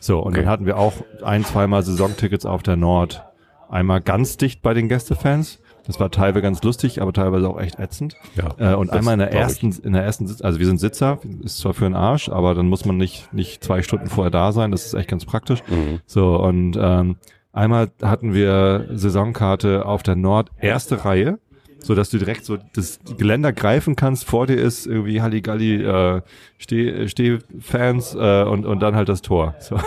[0.00, 0.40] So, und Okay.
[0.42, 0.92] dann hatten wir auch
[1.22, 3.24] ein, zweimal Saisontickets auf der Nord.
[3.68, 5.60] Einmal ganz dicht bei den Gästefans.
[5.86, 8.16] Das war teilweise ganz lustig, aber teilweise auch echt ätzend.
[8.36, 11.18] Ja, Äh, und einmal in der ersten, in der ersten Sitz, also wir sind Sitzer,
[11.42, 14.52] ist zwar für den Arsch, aber dann muss man nicht, nicht zwei Stunden vorher da
[14.52, 15.60] sein, das ist echt ganz praktisch.
[15.68, 16.00] Mhm.
[16.06, 17.16] So, und ähm,
[17.52, 21.38] einmal hatten wir Saisonkarte auf der Nord, erste Reihe,
[21.80, 26.22] so dass du direkt so das Geländer greifen kannst, vor dir ist irgendwie Halligalli, äh,
[26.56, 29.54] Steh, Stehfans äh, und, und dann halt das Tor.
[29.58, 29.78] So.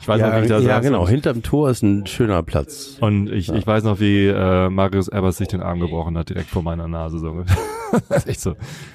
[0.00, 1.02] Ich weiß noch, wie Ja, ich da ja saß genau.
[1.02, 2.96] und- Hinterm Tor ist ein schöner Platz.
[3.00, 6.48] und ich, ich weiß noch, wie äh, Marius Ebers sich den Arm gebrochen hat, direkt
[6.50, 7.18] vor meiner Nase.
[7.18, 7.44] So.
[8.08, 8.54] das ist echt so.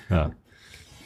[0.10, 0.32] Ja.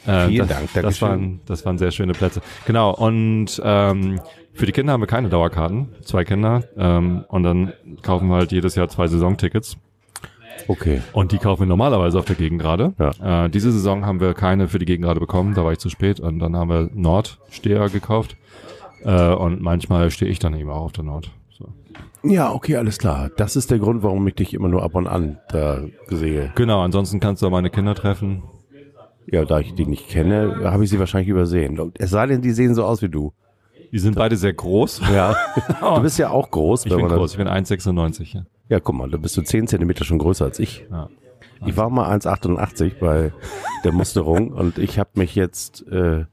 [0.06, 1.08] Äh, Vielen das, Dank, Das Dankeschön.
[1.08, 2.40] waren, das waren sehr schöne Plätze.
[2.66, 4.20] Genau, und ähm,
[4.52, 6.62] für die Kinder haben wir keine Dauerkarten, zwei Kinder.
[6.76, 9.76] Ähm, und dann kaufen wir halt jedes Jahr zwei Saisontickets.
[10.68, 11.02] Okay.
[11.12, 12.94] Und die kaufen wir normalerweise auf der Gegengrade.
[12.98, 13.44] Ja.
[13.46, 16.20] Äh, diese Saison haben wir keine für die Gegengrade bekommen, da war ich zu spät.
[16.20, 18.36] Und dann haben wir Nordsteher gekauft.
[19.06, 21.30] Äh, und manchmal stehe ich dann eben auch auf der Nord.
[21.50, 21.68] So.
[22.24, 23.30] Ja, okay, alles klar.
[23.36, 26.52] Das ist der Grund, warum ich dich immer nur ab und an da sehe.
[26.56, 28.42] Genau, ansonsten kannst du meine Kinder treffen.
[29.26, 31.92] Ja, da ich die nicht kenne, habe ich sie wahrscheinlich übersehen.
[31.98, 33.32] Es sei denn, die sehen so aus wie du.
[33.92, 35.02] Die sind beide sehr groß.
[35.12, 35.36] Ja.
[35.80, 36.86] du bist ja auch groß.
[36.86, 38.34] Ich bin groß, ich bin 1,96.
[38.34, 38.46] Ja.
[38.68, 40.84] Ja, guck mal, da bist du 10 Zentimeter schon größer als ich.
[40.90, 41.08] Ja.
[41.64, 43.32] Ich war mal 1,88 bei
[43.84, 46.24] der Musterung und ich habe mich jetzt, äh,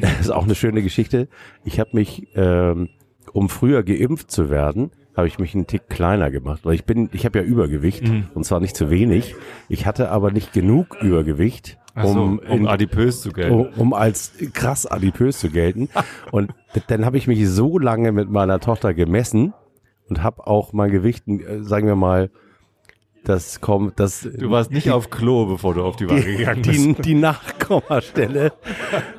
[0.00, 1.28] das ist auch eine schöne Geschichte,
[1.64, 2.88] ich habe mich, ähm,
[3.32, 7.10] um früher geimpft zu werden, habe ich mich einen Tick kleiner gemacht, weil ich bin,
[7.12, 8.26] ich habe ja Übergewicht Mhm.
[8.34, 9.34] und zwar nicht zu wenig.
[9.68, 13.54] Ich hatte aber nicht genug Übergewicht, Ach so, um, um, in, adipös zu gelten.
[13.54, 15.88] um, um als krass adipös zu gelten.
[16.30, 16.52] Und
[16.86, 19.52] dann habe ich mich so lange mit meiner Tochter gemessen
[20.08, 22.30] und habe auch mein Gewicht, äh, sagen wir mal,
[23.24, 26.78] das kommt, das Du warst nicht auf Klo, bevor du auf die Waage gegangen bist.
[26.78, 28.52] die, die Nachkommastelle,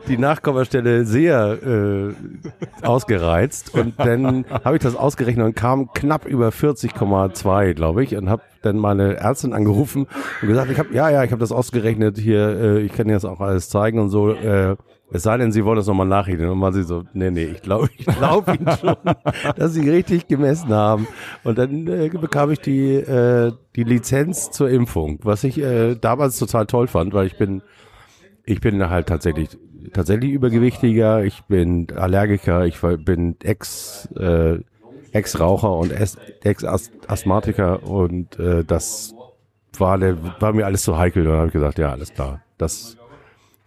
[0.07, 6.49] die Nachkommastelle sehr äh, ausgereizt und dann habe ich das ausgerechnet und kam knapp über
[6.49, 10.07] 40,2, glaube ich, und habe dann meine Ärztin angerufen
[10.41, 13.13] und gesagt, ich habe ja ja, ich habe das ausgerechnet hier, äh, ich kann dir
[13.13, 14.31] das auch alles zeigen und so.
[14.31, 14.75] Äh,
[15.11, 16.49] es sei denn, Sie wollen das nochmal nachrechnen.
[16.49, 18.95] Und war sie so, nee, nee, ich glaube ich glaub Ihnen schon,
[19.55, 21.07] dass Sie richtig gemessen haben.
[21.43, 26.37] Und dann äh, bekam ich die, äh, die Lizenz zur Impfung, was ich äh, damals
[26.37, 27.63] total toll fand, weil ich bin,
[28.45, 29.49] ich bin halt tatsächlich,
[29.93, 34.59] tatsächlich übergewichtiger, ich bin Allergiker, ich bin Ex, äh,
[35.11, 39.15] Ex-Raucher und Ex-Asthmatiker und äh, das
[39.79, 41.23] war, der, war mir alles zu heikel.
[41.23, 42.98] Und dann habe ich gesagt, ja, alles klar, das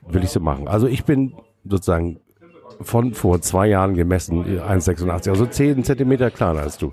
[0.08, 0.68] will ich so machen.
[0.68, 1.34] Also ich bin
[1.64, 2.20] sozusagen
[2.80, 6.92] von vor zwei Jahren gemessen, 1,86, also 10 Zentimeter kleiner als du.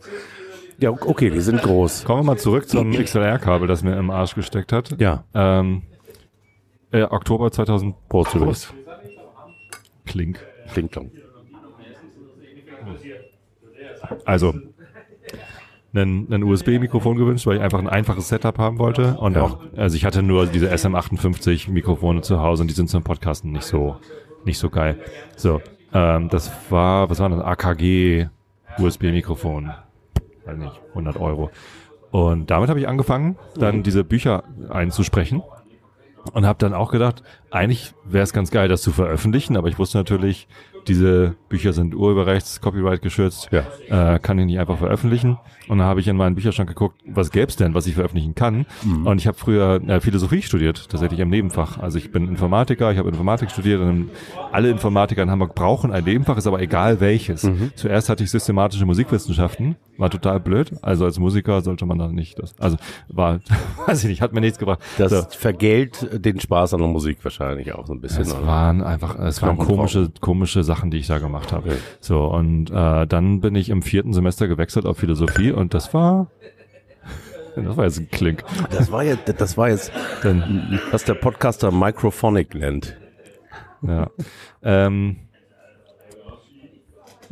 [0.77, 2.05] Ja, okay, die sind groß.
[2.05, 4.95] Kommen wir mal zurück zum XLR-Kabel, das mir im Arsch gesteckt hat.
[4.99, 5.83] Ja, Ähm,
[6.91, 7.95] äh, Oktober 2000.
[8.07, 8.73] Prost übrigens.
[10.05, 10.39] Klink.
[10.73, 11.11] Klingt klong.
[14.25, 14.53] Also,
[15.93, 19.15] ein, ein USB-Mikrofon gewünscht, weil ich einfach ein einfaches Setup haben wollte.
[19.17, 19.43] Und Ja.
[19.43, 23.51] auch, also ich hatte nur diese SM58 Mikrofone zu Hause und die sind zum Podcasten
[23.51, 23.97] nicht so,
[24.45, 24.97] nicht so geil.
[25.35, 25.61] So,
[25.93, 27.39] ähm, das war, was war das?
[27.41, 28.27] AKG
[28.77, 29.71] USB-Mikrofon.
[30.45, 31.51] Weiß nicht, 100 Euro.
[32.11, 35.43] Und damit habe ich angefangen, dann diese Bücher einzusprechen.
[36.33, 39.79] Und habe dann auch gedacht, eigentlich wäre es ganz geil, das zu veröffentlichen, aber ich
[39.79, 40.47] wusste natürlich,
[40.87, 44.15] diese Bücher sind urheberrechts, Copyright geschützt, Ja.
[44.15, 45.37] äh, kann ich nicht einfach veröffentlichen.
[45.69, 48.65] Und dann habe ich in meinen Bücherschrank geguckt, was gäb's denn, was ich veröffentlichen kann.
[49.05, 51.77] Und ich habe früher äh, Philosophie studiert, tatsächlich im Nebenfach.
[51.77, 54.09] Also ich bin Informatiker, ich habe Informatik studiert und
[54.51, 57.49] alle Informatiker in Hamburg brauchen ein Nebenfach, ist aber egal welches.
[57.75, 60.71] Zuerst hatte ich systematische Musikwissenschaften, war total blöd.
[60.81, 62.57] Also als Musiker sollte man da nicht das.
[62.59, 62.77] Also
[63.07, 63.39] war,
[63.87, 64.79] weiß ich nicht, hat mir nichts gebracht.
[64.97, 65.21] Das So.
[65.37, 68.23] vergällt den Spaß an der Musik wahrscheinlich auch so ein bisschen.
[68.23, 68.47] Es oder?
[68.47, 71.69] waren einfach, es waren komische, komische Sachen, die ich da gemacht habe.
[71.69, 71.77] Okay.
[71.99, 76.27] So, und äh, dann bin ich im vierten Semester gewechselt auf Philosophie und das war,
[77.55, 78.43] das war jetzt ein Klink.
[78.71, 79.91] Das war jetzt, das war jetzt,
[80.23, 82.97] Denn, was der Podcaster Microphonic nennt.
[83.81, 84.09] ja.
[84.63, 85.17] ähm,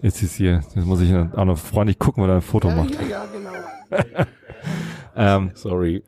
[0.01, 2.97] jetzt ist hier, jetzt muss ich auch noch freundlich gucken, weil er ein Foto macht.
[3.09, 4.25] Ja, genau.
[5.19, 6.03] Ähm, Sorry.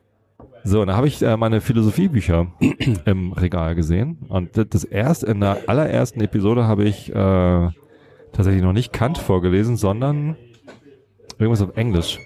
[0.62, 2.46] So, dann habe ich äh, meine Philosophiebücher
[3.06, 4.18] im Regal gesehen.
[4.28, 7.68] Und das- das erst in der allerersten Episode habe ich äh,
[8.32, 10.36] tatsächlich noch nicht Kant vorgelesen, sondern
[11.40, 12.18] irgendwas auf Englisch.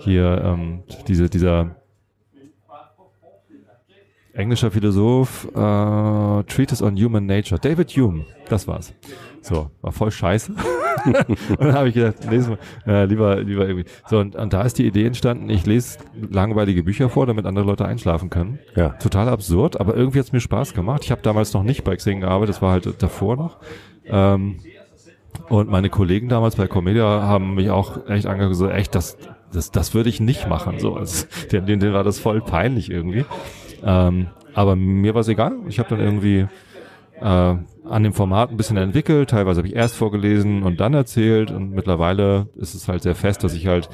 [0.00, 1.76] Hier ähm, diese, dieser
[4.34, 7.60] englischer Philosoph äh, Treatise on Human Nature.
[7.60, 8.92] David Hume, das war's.
[9.40, 10.52] So, war voll scheiße.
[11.04, 13.88] und dann habe ich gedacht, lesen wir, äh, lieber, lieber irgendwie.
[14.08, 15.98] So, und, und da ist die Idee entstanden, ich lese
[16.30, 18.58] langweilige Bücher vor, damit andere Leute einschlafen können.
[18.74, 18.90] Ja.
[18.90, 21.04] Total absurd, aber irgendwie hat's mir Spaß gemacht.
[21.04, 23.58] Ich habe damals noch nicht bei Xing gearbeitet, das war halt davor noch.
[24.06, 24.58] Ähm,
[25.48, 29.16] und meine Kollegen damals bei Comedia haben mich auch echt angehört, so, echt, das,
[29.52, 30.78] das, das würde ich nicht machen.
[30.78, 33.24] So, also, denen, denen war das voll peinlich irgendwie.
[33.84, 35.56] Ähm, aber mir war es egal.
[35.68, 36.46] Ich habe dann irgendwie
[37.20, 39.30] äh, an dem Format ein bisschen entwickelt.
[39.30, 41.50] Teilweise habe ich erst vorgelesen und dann erzählt.
[41.50, 43.88] Und mittlerweile ist es halt sehr fest, dass ich halt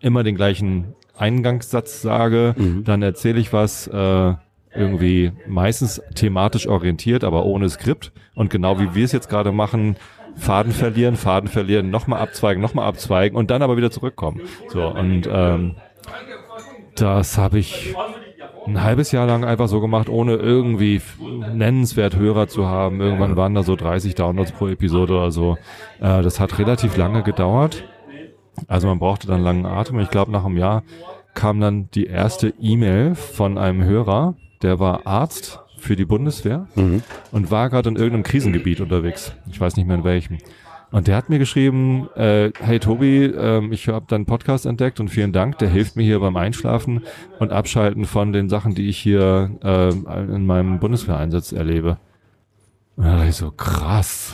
[0.00, 2.54] immer den gleichen Eingangssatz sage.
[2.84, 3.86] Dann erzähle ich was.
[3.86, 4.34] Äh,
[4.74, 8.12] irgendwie meistens thematisch orientiert, aber ohne Skript.
[8.34, 9.96] Und genau wie wir es jetzt gerade machen,
[10.36, 14.40] Faden verlieren, Faden verlieren, nochmal abzweigen, nochmal abzweigen und dann aber wieder zurückkommen.
[14.68, 15.76] So, und ähm,
[16.96, 17.94] das habe ich
[18.66, 21.00] ein halbes Jahr lang einfach so gemacht, ohne irgendwie
[21.52, 23.00] nennenswert Hörer zu haben.
[23.00, 25.56] Irgendwann waren da so 30 Downloads pro Episode oder so.
[26.00, 27.84] Äh, das hat relativ lange gedauert.
[28.68, 29.98] Also man brauchte dann langen Atem.
[30.00, 30.82] Ich glaube, nach einem Jahr
[31.34, 36.66] kam dann die erste E-Mail von einem Hörer, der war Arzt für die Bundeswehr
[37.32, 39.32] und war gerade in irgendeinem Krisengebiet unterwegs.
[39.50, 40.38] Ich weiß nicht mehr in welchem.
[40.90, 45.08] Und der hat mir geschrieben, äh, hey Tobi, ähm, ich habe deinen Podcast entdeckt und
[45.08, 47.02] vielen Dank, der hilft mir hier beim Einschlafen
[47.40, 51.98] und Abschalten von den Sachen, die ich hier äh, in meinem Bundeswehreinsatz erlebe.
[52.96, 54.32] Und da ich so, krass.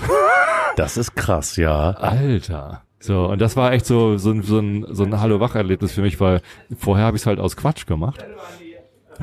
[0.76, 1.92] Das ist krass, ja.
[1.92, 2.82] Alter.
[2.98, 6.20] So, und das war echt so, so, ein- so ein, so ein Hallo-Wach-Erlebnis für mich,
[6.20, 6.42] weil
[6.76, 8.22] vorher habe ich es halt aus Quatsch gemacht.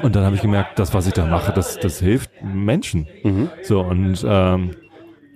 [0.02, 3.08] Und dann habe ich gemerkt, das, was ich da mache, das, das hilft Menschen.
[3.64, 4.72] So, und ähm,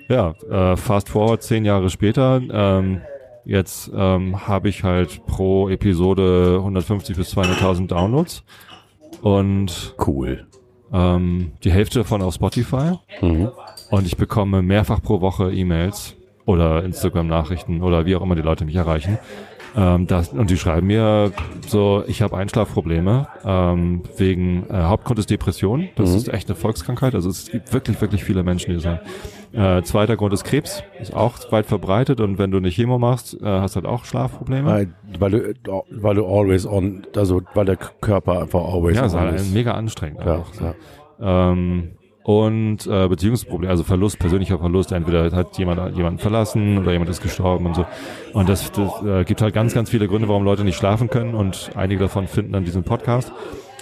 [0.10, 3.02] ja, äh, fast forward zehn Jahre später, ähm,
[3.45, 8.43] jetzt ähm, habe ich halt pro Episode 150 bis 200.000 Downloads
[9.21, 10.47] und Cool.
[10.93, 12.93] ähm, die Hälfte davon auf Spotify.
[13.89, 18.65] Und ich bekomme mehrfach pro Woche E-Mails oder Instagram-Nachrichten oder wie auch immer die Leute
[18.65, 19.17] mich erreichen.
[19.75, 21.31] Ähm, das, und die schreiben mir
[21.67, 25.89] so, ich habe Einschlafprobleme ähm, wegen äh, Hauptgrund ist Depression.
[25.95, 27.15] Das ist echt eine Volkskrankheit.
[27.15, 28.99] Also es gibt wirklich, wirklich viele Menschen, die das haben.
[29.53, 33.34] Äh, zweiter Grund ist Krebs, ist auch weit verbreitet und wenn du eine Chemo machst,
[33.41, 34.69] äh, hast halt auch Schlafprobleme.
[34.69, 35.31] Weil, weil,
[35.63, 39.53] du, weil du always on, also weil der Körper einfach always Ja, ist on halt
[39.53, 40.21] mega anstrengend.
[40.25, 40.63] Ja, einfach, so.
[41.19, 41.51] ja.
[41.51, 41.91] Ähm,
[42.23, 47.21] und äh, Beziehungsprobleme, also Verlust, persönlicher Verlust, entweder hat jemand jemanden verlassen oder jemand ist
[47.21, 47.86] gestorben und so.
[48.34, 51.34] Und das, das äh, gibt halt ganz, ganz viele Gründe, warum Leute nicht schlafen können
[51.34, 53.31] und einige davon finden dann diesen Podcast.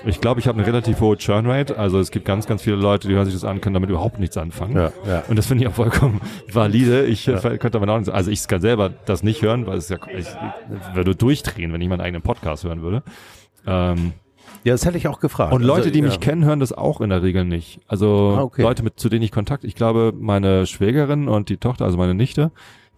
[0.05, 3.09] Ich glaube, ich habe eine relativ hohe Churn-Rate, also es gibt ganz, ganz viele Leute,
[3.09, 4.77] die hören sich das an, können damit überhaupt nichts anfangen.
[4.77, 5.23] Ja, ja.
[5.27, 6.21] Und das finde ich auch vollkommen
[6.53, 7.05] valide.
[7.05, 9.89] Ich äh, könnte aber auch nicht, also ich kann selber das nicht hören, weil es
[9.89, 13.03] ja, ich, ich würde durchdrehen, wenn ich meinen eigenen Podcast hören würde.
[13.67, 14.13] Ähm,
[14.63, 15.53] Ja, das hätte ich auch gefragt.
[15.53, 16.19] und Leute, Also, die mich ja.
[16.19, 17.79] kennen, hören das auch in der Regel nicht.
[17.87, 18.61] Also Ah, okay.
[18.61, 22.13] Leute, mit zu denen ich Kontakt, ich glaube, meine Schwägerin und die Tochter, also meine
[22.13, 22.51] Nichte,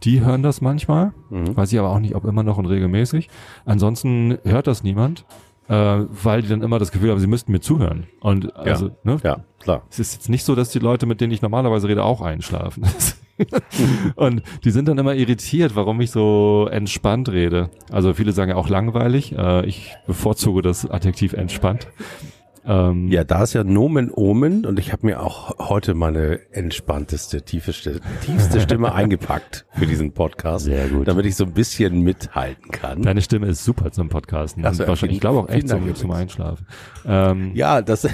[0.03, 1.55] Die hören das manchmal, Mhm.
[1.55, 3.29] weiß ich aber auch nicht, ob immer noch und regelmäßig.
[3.65, 5.25] Ansonsten hört das niemand,
[5.67, 8.07] äh, weil die dann immer das Gefühl haben, sie müssten mir zuhören.
[8.19, 9.83] Und also, ne, Ja, klar.
[9.89, 12.83] es ist jetzt nicht so, dass die Leute, mit denen ich normalerweise rede, auch einschlafen.
[14.15, 17.69] und die sind dann immer irritiert, warum ich so entspannt rede.
[17.91, 19.37] Also viele sagen ja auch langweilig.
[19.37, 21.87] Äh, ich bevorzuge das Adjektiv entspannt.
[22.65, 27.41] Ähm, Ja, da ist ja Nomen Omen und ich habe mir auch heute meine entspannteste,
[27.41, 30.65] tiefste, tiefste Stimme eingepackt für diesen Podcast.
[30.65, 31.07] Sehr gut.
[31.07, 33.01] Damit ich so ein bisschen mithalten kann.
[33.01, 34.65] Deine Stimme ist super zum Podcasten.
[34.65, 36.11] Ach so, Und wahrscheinlich, ich glaube auch echt zum, zum.
[36.11, 36.67] Einschlafen.
[37.05, 38.07] Ähm, Ja, das,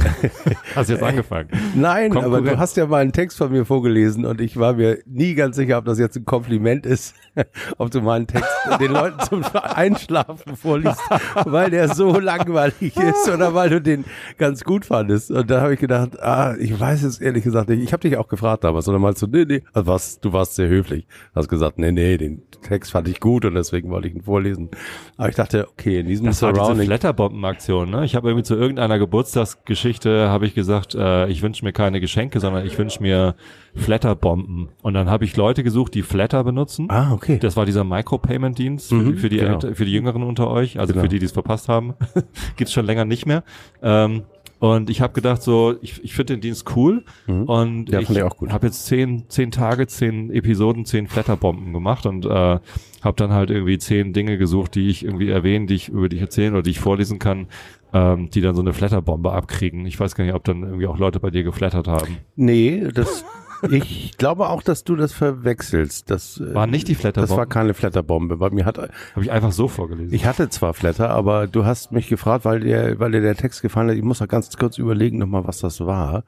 [0.76, 1.48] Hast du jetzt angefangen?
[1.74, 2.48] nein, aber Konkurrenz.
[2.50, 5.56] du hast ja mal einen Text von mir vorgelesen und ich war mir nie ganz
[5.56, 7.14] sicher, ob das jetzt ein Kompliment ist,
[7.78, 8.48] ob du meinen Text
[8.80, 11.00] den Leuten zum Einschlafen vorliest,
[11.44, 13.89] weil der so langweilig ist oder weil du den
[14.38, 15.30] ganz gut fandest.
[15.30, 17.82] Und da habe ich gedacht, ah, ich weiß es ehrlich gesagt nicht.
[17.82, 20.54] Ich habe dich auch gefragt damals, oder meinst du, nee, nee, also was, du warst
[20.54, 21.06] sehr höflich.
[21.34, 24.70] Hast gesagt, nee, nee, den Text fand ich gut und deswegen wollte ich ihn vorlesen.
[25.16, 26.86] Aber ich dachte, okay, in diesem Das war diese Surrounding.
[26.86, 27.90] Flatterbomben-Aktion.
[27.90, 28.04] Ne?
[28.04, 32.40] Ich habe irgendwie zu irgendeiner Geburtstagsgeschichte habe ich gesagt, äh, ich wünsche mir keine Geschenke,
[32.40, 33.34] sondern ich wünsche mir
[33.74, 34.68] Flatterbomben.
[34.82, 36.86] Und dann habe ich Leute gesucht, die Flatter benutzen.
[36.90, 37.38] Ah, okay.
[37.40, 39.60] Das war dieser Micropayment-Dienst für, Mhm, die- für, die, genau.
[39.60, 41.02] Für die Jüngeren unter euch, also Genau.
[41.04, 41.94] für die, die es verpasst haben.
[42.56, 43.42] Gibt's schon länger nicht mehr.
[43.82, 44.22] Ähm,
[44.58, 47.04] und ich habe gedacht, so, ich, ich finde den Dienst cool.
[47.26, 52.26] Und Ja, ich ich habe jetzt zehn, zehn Tage, zehn Episoden, zehn Flatterbomben gemacht und
[52.26, 56.10] äh, habe dann halt irgendwie zehn Dinge gesucht, die ich irgendwie erwähne, die ich über
[56.10, 57.46] dich erzählen oder die ich vorlesen kann,
[57.94, 59.86] ähm, die dann so eine Flatterbombe abkriegen.
[59.86, 62.18] Ich weiß gar nicht, ob dann irgendwie auch Leute bei dir geflattert haben.
[62.36, 63.24] Nee, das,
[63.70, 66.10] ich glaube auch, dass du das verwechselst.
[66.10, 67.46] Das äh, War nicht die Das war Flatterbombe.
[67.48, 68.36] keine Flatterbombe.
[68.36, 68.90] Bei mir hat, Habe
[69.22, 70.14] ich einfach so vorgelesen.
[70.14, 73.62] ich hatte zwar Flatter, aber du hast mich gefragt, weil dir, weil dir der Text
[73.62, 73.96] gefallen hat.
[73.96, 76.24] Ich muss noch ganz kurz überlegen nochmal, was das war.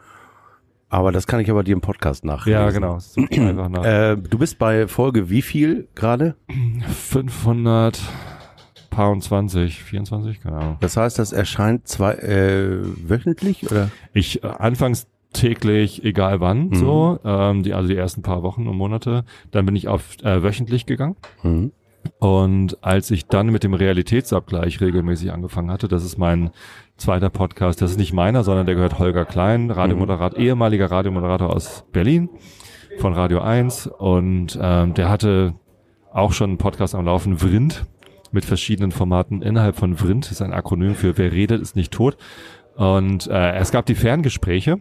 [0.88, 2.60] Aber das kann ich aber dir im Podcast nachlesen.
[2.60, 2.98] ja, genau.
[3.16, 3.84] Einfach nach.
[3.84, 6.36] Äh, du bist bei Folge wie viel gerade?
[7.10, 7.98] 500
[8.90, 10.76] Pound 20, 24, keine Ahnung.
[10.80, 13.90] Das heißt, das erscheint zwei, äh, wöchentlich oder?
[14.12, 16.74] Ich äh, anfangs täglich, egal wann, Mhm.
[16.74, 19.24] so, ähm, die, also die ersten paar Wochen und Monate.
[19.50, 21.16] Dann bin ich auf äh, wöchentlich gegangen.
[21.42, 21.72] Mhm.
[22.18, 26.50] Und als ich dann mit dem Realitätsabgleich regelmäßig angefangen hatte, das ist mein
[26.96, 31.84] zweiter Podcast, das ist nicht meiner, sondern der gehört Holger Klein, Radiomoderator, ehemaliger Radiomoderator aus
[31.92, 32.28] Berlin
[32.98, 35.54] von Radio 1 und ähm, der hatte
[36.12, 37.86] auch schon einen Podcast am Laufen, Vrind,
[38.32, 41.92] mit verschiedenen Formaten innerhalb von Vrind, das ist ein Akronym für Wer redet, ist nicht
[41.92, 42.16] tot.
[42.76, 44.80] Und äh, es gab die Ferngespräche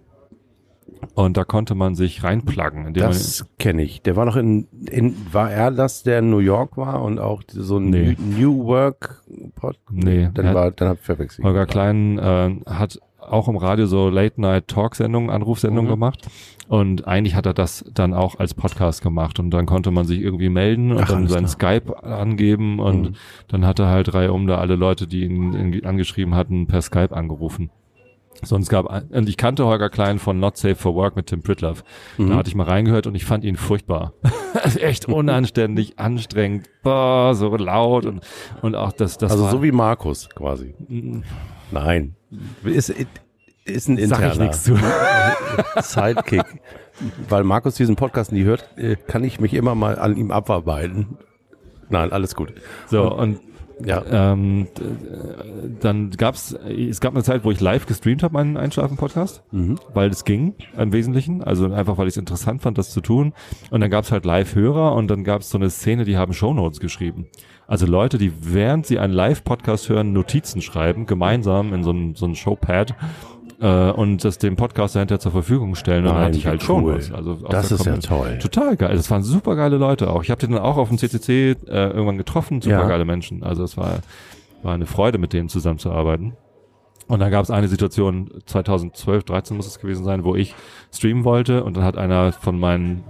[1.15, 4.01] und da konnte man sich reinpluggen, Das kenne ich.
[4.01, 7.43] Der war noch in, in, war er das, der in New York war und auch
[7.47, 8.15] so ein Nee.
[8.19, 9.21] New Work
[9.55, 9.77] Pod?
[9.91, 11.45] Nee, Dann war, dann hab ich verwechselt.
[11.45, 15.93] Holger Klein äh, hat auch im Radio so Late-Night-Talk-Sendungen, Anrufsendungen Mhm.
[15.93, 16.27] gemacht.
[16.67, 19.39] Und eigentlich hat er das dann auch als Podcast gemacht.
[19.39, 21.79] Und dann konnte man sich irgendwie melden und Ach, dann sein klar.
[21.79, 22.79] Skype angeben.
[22.79, 23.15] Und Mhm.
[23.49, 26.81] dann hat er halt Reihe um da alle Leute, die ihn, ihn angeschrieben hatten, per
[26.81, 27.69] Skype angerufen.
[28.43, 31.83] Sonst gab, und ich kannte Holger Klein von Not Safe for Work mit Tim Pritlove.
[32.17, 32.29] Mhm.
[32.29, 34.13] Da hatte ich mal reingehört und ich fand ihn furchtbar.
[34.79, 38.21] Echt unanständig, anstrengend, boah, so laut und,
[38.61, 40.73] und auch das, das also war, so wie Markus quasi.
[41.71, 42.15] Nein.
[42.63, 42.93] Ist,
[43.65, 44.77] ist ein sag interner ich nichts zu.
[45.81, 46.43] Sidekick.
[47.29, 51.17] Weil Markus diesen Podcast nie hört, äh, kann ich mich immer mal an ihm abarbeiten.
[51.89, 52.53] Nein, alles gut.
[52.87, 53.39] So, und
[53.85, 54.31] Ja.
[54.33, 59.43] Ähm, äh, dann gab's, es gab eine Zeit, wo ich live gestreamt habe, meinen Einschlafen-Podcast,
[59.51, 59.77] Mhm.
[59.93, 63.33] weil es ging im Wesentlichen, also einfach, weil ich es interessant fand, das zu tun.
[63.69, 67.27] Und dann gab's halt Live-Hörer und dann gab's so eine Szene, die haben Shownotes geschrieben.
[67.67, 72.25] Also Leute, die während sie einen Live-Podcast hören, Notizen schreiben, gemeinsam in so ein, so
[72.25, 72.95] ein Showpad
[73.61, 76.03] äh, und das dem Podcast dahinter zur Verfügung stellen.
[76.03, 76.65] Und dann Nein, hatte ich halt cool.
[76.99, 77.11] Shownotes.
[77.11, 78.39] Also aus Das ist ja toll.
[78.39, 78.95] Total geil.
[78.95, 80.23] Das waren super geile Leute auch.
[80.23, 82.61] Ich habe die dann auch auf dem CCC äh, irgendwann getroffen.
[82.61, 82.87] Super Ja.
[82.87, 83.43] geile Menschen.
[83.43, 83.99] Also es war,
[84.63, 86.33] war eine Freude, mit denen zusammenzuarbeiten.
[87.07, 90.55] Und dann gab es eine Situation, 2012, 13 muss es gewesen sein, wo ich
[90.93, 93.03] streamen wollte und dann hat einer von meinen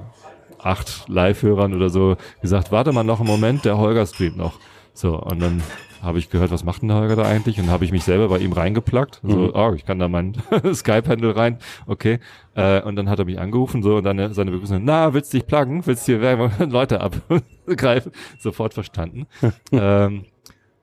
[0.60, 4.54] acht Live-Hörern oder so gesagt, warte mal noch einen Moment, der Holger streamt noch.
[4.94, 5.62] So, und dann
[6.02, 7.60] habe ich gehört, was macht denn Holger da eigentlich?
[7.60, 9.22] Und habe ich mich selber bei ihm reingepluggt.
[9.24, 9.52] So, Mhm.
[9.54, 10.34] oh, ich kann da mein
[10.74, 11.58] Skype-Handle rein.
[11.88, 12.20] Okay.
[12.56, 15.38] Äh, und dann hat er mich angerufen, so, und dann seine Begrüßung, na, willst du
[15.38, 15.86] dich pluggen?
[15.86, 18.12] Willst du hier Leute abgreifen?
[18.40, 19.28] Sofort verstanden.
[19.72, 20.26] ähm,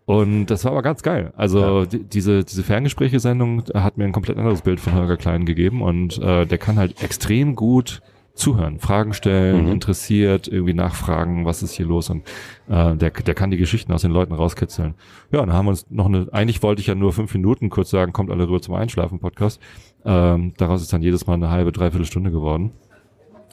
[0.06, 1.32] und das war aber ganz geil.
[1.36, 5.82] Also die, diese, diese Ferngespräche-Sendung hat mir ein komplett anderes Bild von Holger Klein gegeben
[5.82, 8.00] und äh, der kann halt extrem gut
[8.38, 9.72] zuhören, Fragen stellen, Mhm.
[9.72, 12.22] interessiert, irgendwie nachfragen, was ist hier los und
[12.68, 14.94] äh, der, der kann die Geschichten aus den Leuten rauskitzeln.
[15.32, 17.90] Ja, dann haben wir uns noch eine, eigentlich wollte ich ja nur fünf Minuten kurz
[17.90, 19.60] sagen, kommt alle rüber zum Einschlafen-Podcast.
[20.04, 22.72] Ähm, daraus ist dann jedes Mal eine halbe, dreiviertel Stunde geworden.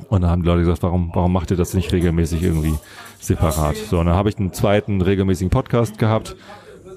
[0.10, 2.76] Und da haben die Leute gesagt, warum, warum macht ihr das nicht regelmäßig irgendwie
[3.20, 3.78] separat?
[3.78, 6.36] So, und dann habe ich einen zweiten regelmäßigen Podcast gehabt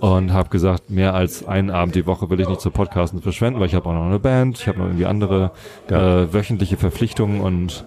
[0.01, 3.61] und habe gesagt, mehr als einen Abend die Woche will ich nicht zu Podcasten verschwenden,
[3.61, 5.51] weil ich habe auch noch eine Band, ich habe noch irgendwie andere
[5.91, 6.23] Ja.
[6.23, 7.87] äh, wöchentliche Verpflichtungen und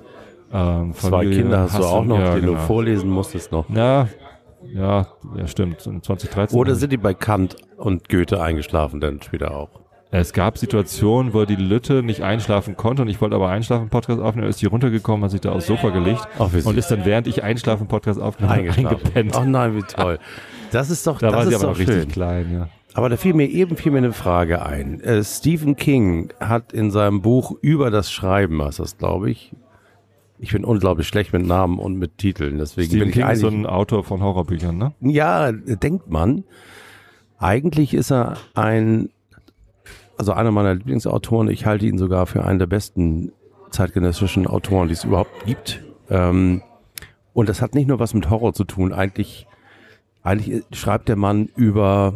[0.53, 2.53] ähm, Zwei Kinder hast du auch noch, ja, die genau.
[2.53, 3.70] du vorlesen musstest noch.
[3.70, 4.09] Ja,
[4.74, 5.86] ja, ja, stimmt.
[5.88, 6.57] In 2013.
[6.59, 9.70] Oder sind die bei Kant und Goethe eingeschlafen dann später auch?
[10.14, 14.20] Es gab Situationen, wo die Lütte nicht einschlafen konnte und ich wollte aber einschlafen Podcast
[14.20, 17.28] aufnehmen, ist die runtergekommen, hat sich da aufs Sofa gelegt Ach, und ist dann während
[17.28, 19.32] ich einschlafen Podcast aufgenommen eingepennt.
[19.34, 20.20] Ach nein, wie toll.
[20.72, 22.69] Das ist doch, da das war sie ist aber doch noch richtig klein, ja.
[22.93, 24.99] Aber da fiel mir eben fiel mir eine Frage ein.
[25.01, 29.53] Äh, Stephen King hat in seinem Buch über das Schreiben, heißt das, glaube ich.
[30.39, 33.39] Ich bin unglaublich schlecht mit Namen und mit Titeln, deswegen bin Stephen ich King ist
[33.39, 34.93] so ein Autor von Horrorbüchern, ne?
[35.01, 36.43] ja, denkt man.
[37.38, 39.09] Eigentlich ist er ein,
[40.17, 41.49] also einer meiner Lieblingsautoren.
[41.49, 43.32] Ich halte ihn sogar für einen der besten
[43.72, 45.84] zeitgenössischen Autoren, die es überhaupt gibt.
[46.09, 46.61] Ähm,
[47.34, 48.93] und das hat nicht nur was mit Horror zu tun.
[48.93, 49.47] Eigentlich,
[50.24, 52.13] eigentlich schreibt der Mann über,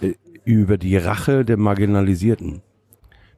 [0.00, 2.62] äh, über die Rache der Marginalisierten.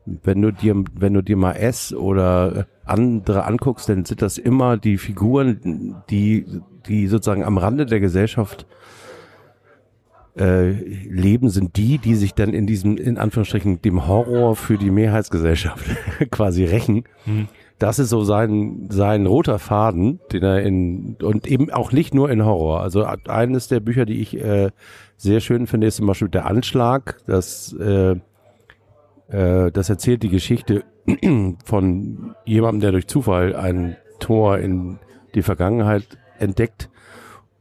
[0.04, 4.76] Wenn du dir, wenn du dir mal S oder andere anguckst, dann sind das immer
[4.76, 6.44] die Figuren, die,
[6.86, 8.66] die sozusagen am Rande der Gesellschaft
[10.36, 14.90] äh, leben, sind die, die sich dann in diesem, in Anführungsstrichen, dem Horror für die
[14.90, 15.84] Mehrheitsgesellschaft
[16.30, 17.04] quasi rächen.
[17.82, 22.30] Das ist so sein, sein roter Faden, den er in, und eben auch nicht nur
[22.30, 22.80] in Horror.
[22.80, 24.70] Also eines der Bücher, die ich äh,
[25.16, 27.18] sehr schön finde, ist zum Beispiel Der Anschlag.
[27.26, 28.14] Das, äh,
[29.30, 30.84] äh, das erzählt die Geschichte
[31.64, 35.00] von jemandem, der durch Zufall ein Tor in
[35.34, 36.06] die Vergangenheit
[36.38, 36.88] entdeckt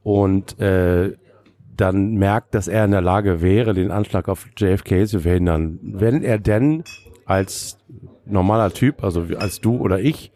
[0.04, 1.16] und äh,
[1.76, 5.80] dann merkt, dass er in der Lage wäre, den Anschlag auf JFK zu verhindern.
[5.82, 6.84] Wenn er denn
[7.26, 7.80] als
[8.32, 10.32] normaler Typ, also als du oder ich,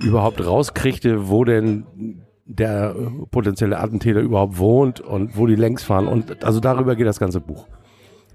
[0.00, 2.94] überhaupt rauskriegte, wo denn der
[3.30, 6.06] potenzielle Attentäter überhaupt wohnt und wo die längs fahren.
[6.06, 7.66] Und also darüber geht das ganze Buch.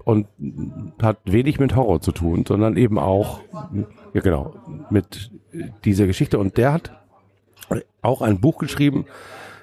[0.04, 0.26] Und
[1.00, 3.40] hat wenig mit Horror zu tun, sondern eben auch,
[4.12, 4.54] ja genau,
[4.90, 5.30] mit
[5.84, 6.38] dieser Geschichte.
[6.38, 6.92] Und der hat
[8.02, 9.06] auch ein Buch geschrieben,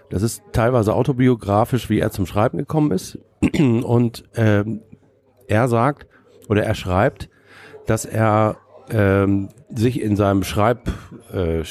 [0.09, 3.19] das ist teilweise autobiografisch, wie er zum Schreiben gekommen ist.
[3.83, 4.81] Und ähm,
[5.47, 6.07] er sagt
[6.47, 7.29] oder er schreibt,
[7.85, 8.57] dass er
[8.91, 10.91] ähm, sich in seinem Schreib
[11.33, 11.63] äh,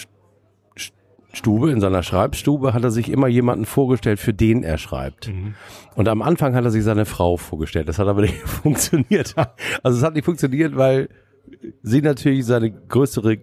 [1.46, 5.28] in seiner Schreibstube hat er sich immer jemanden vorgestellt, für den er schreibt.
[5.94, 7.88] Und am Anfang hat er sich seine Frau vorgestellt.
[7.88, 9.34] Das hat aber nicht funktioniert.
[9.82, 11.08] Also es hat nicht funktioniert, weil
[11.82, 13.38] sie natürlich seine größere,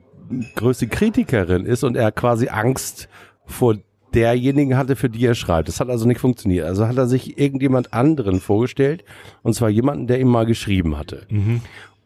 [0.55, 3.07] größte Kritikerin ist und er quasi Angst
[3.45, 3.78] vor
[4.13, 5.67] derjenigen hatte, für die er schreibt.
[5.67, 6.65] Das hat also nicht funktioniert.
[6.65, 9.03] Also hat er sich irgendjemand anderen vorgestellt
[9.43, 11.28] und zwar jemanden, der ihm mal geschrieben hatte.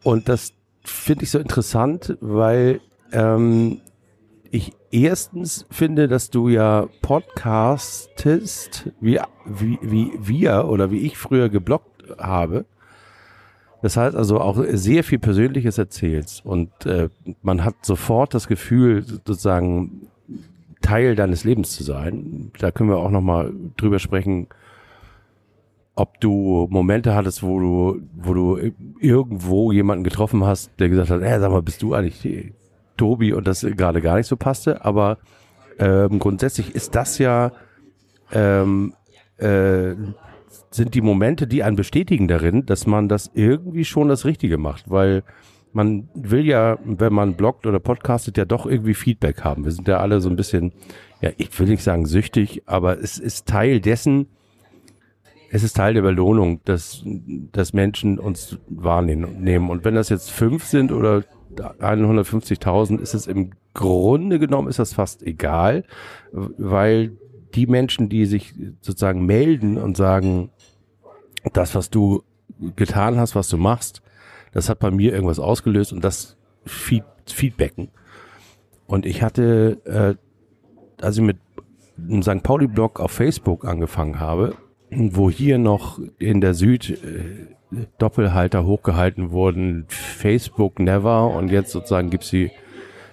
[0.02, 0.52] Und das
[0.90, 2.80] finde ich so interessant, weil
[3.12, 3.80] ähm,
[4.50, 11.48] ich erstens finde, dass du ja podcastest, wie, wie, wie wir oder wie ich früher
[11.48, 12.64] geblockt habe.
[13.82, 17.08] Das heißt also auch sehr viel Persönliches erzählst und äh,
[17.42, 20.08] man hat sofort das Gefühl, sozusagen
[20.82, 22.50] Teil deines Lebens zu sein.
[22.58, 24.48] Da können wir auch noch mal drüber sprechen,
[26.00, 31.20] ob du Momente hattest, wo du, wo du irgendwo jemanden getroffen hast, der gesagt hat,
[31.20, 32.54] hey, sag mal, bist du eigentlich
[32.96, 34.82] Tobi und das gerade gar nicht so passte.
[34.82, 35.18] Aber
[35.78, 37.52] ähm, grundsätzlich ist das ja
[38.32, 38.94] ähm,
[39.36, 39.94] äh,
[40.70, 44.88] sind die Momente, die einen bestätigen darin, dass man das irgendwie schon das Richtige macht,
[44.90, 45.22] weil
[45.74, 49.66] man will ja, wenn man bloggt oder podcastet, ja doch irgendwie Feedback haben.
[49.66, 50.72] Wir sind ja alle so ein bisschen,
[51.20, 54.28] ja, ich will nicht sagen süchtig, aber es ist Teil dessen,
[55.52, 59.68] es ist Teil der Belohnung, dass, dass Menschen uns wahrnehmen.
[59.68, 61.24] Und wenn das jetzt fünf sind oder
[61.56, 65.84] 150.000, ist es im Grunde genommen ist das fast egal,
[66.30, 67.12] weil
[67.54, 70.50] die Menschen, die sich sozusagen melden und sagen,
[71.52, 72.22] das, was du
[72.76, 74.02] getan hast, was du machst,
[74.52, 77.88] das hat bei mir irgendwas ausgelöst und das Feed, Feedbacken.
[78.86, 81.38] Und ich hatte, äh, als ich mit
[81.98, 82.42] einem St.
[82.42, 84.54] Pauli-Blog auf Facebook angefangen habe,
[84.90, 87.54] wo hier noch in der Süd äh,
[87.98, 92.50] Doppelhalter hochgehalten wurden, Facebook never und jetzt sozusagen gibt's die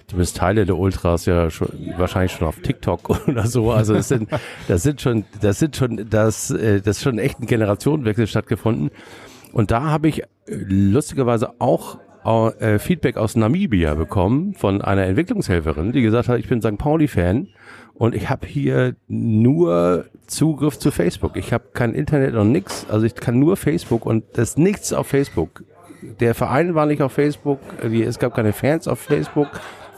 [0.07, 3.71] zumindest Teile der Ultras ja schon wahrscheinlich schon auf TikTok oder so.
[3.71, 4.29] Also das sind
[4.67, 8.89] das sind schon das sind schon das äh, das ist schon echt ein Generationenwechsel stattgefunden.
[9.51, 15.93] Und da habe ich äh, lustigerweise auch äh, Feedback aus Namibia bekommen von einer Entwicklungshelferin,
[15.93, 16.77] die gesagt hat, ich bin St.
[16.77, 17.47] Pauli-Fan
[17.97, 21.35] und ich habe hier nur Zugriff zu Facebook.
[21.37, 24.93] Ich habe kein Internet und nix, also ich kann nur Facebook und das ist nichts
[24.93, 25.63] auf Facebook.
[26.19, 29.47] Der Verein war nicht auf Facebook, es gab keine Fans auf Facebook,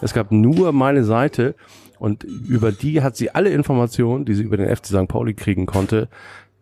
[0.02, 1.56] es gab nur meine Seite
[2.00, 5.08] Und über die hat sie alle Informationen, die sie über den FC St.
[5.08, 6.08] Pauli kriegen konnte,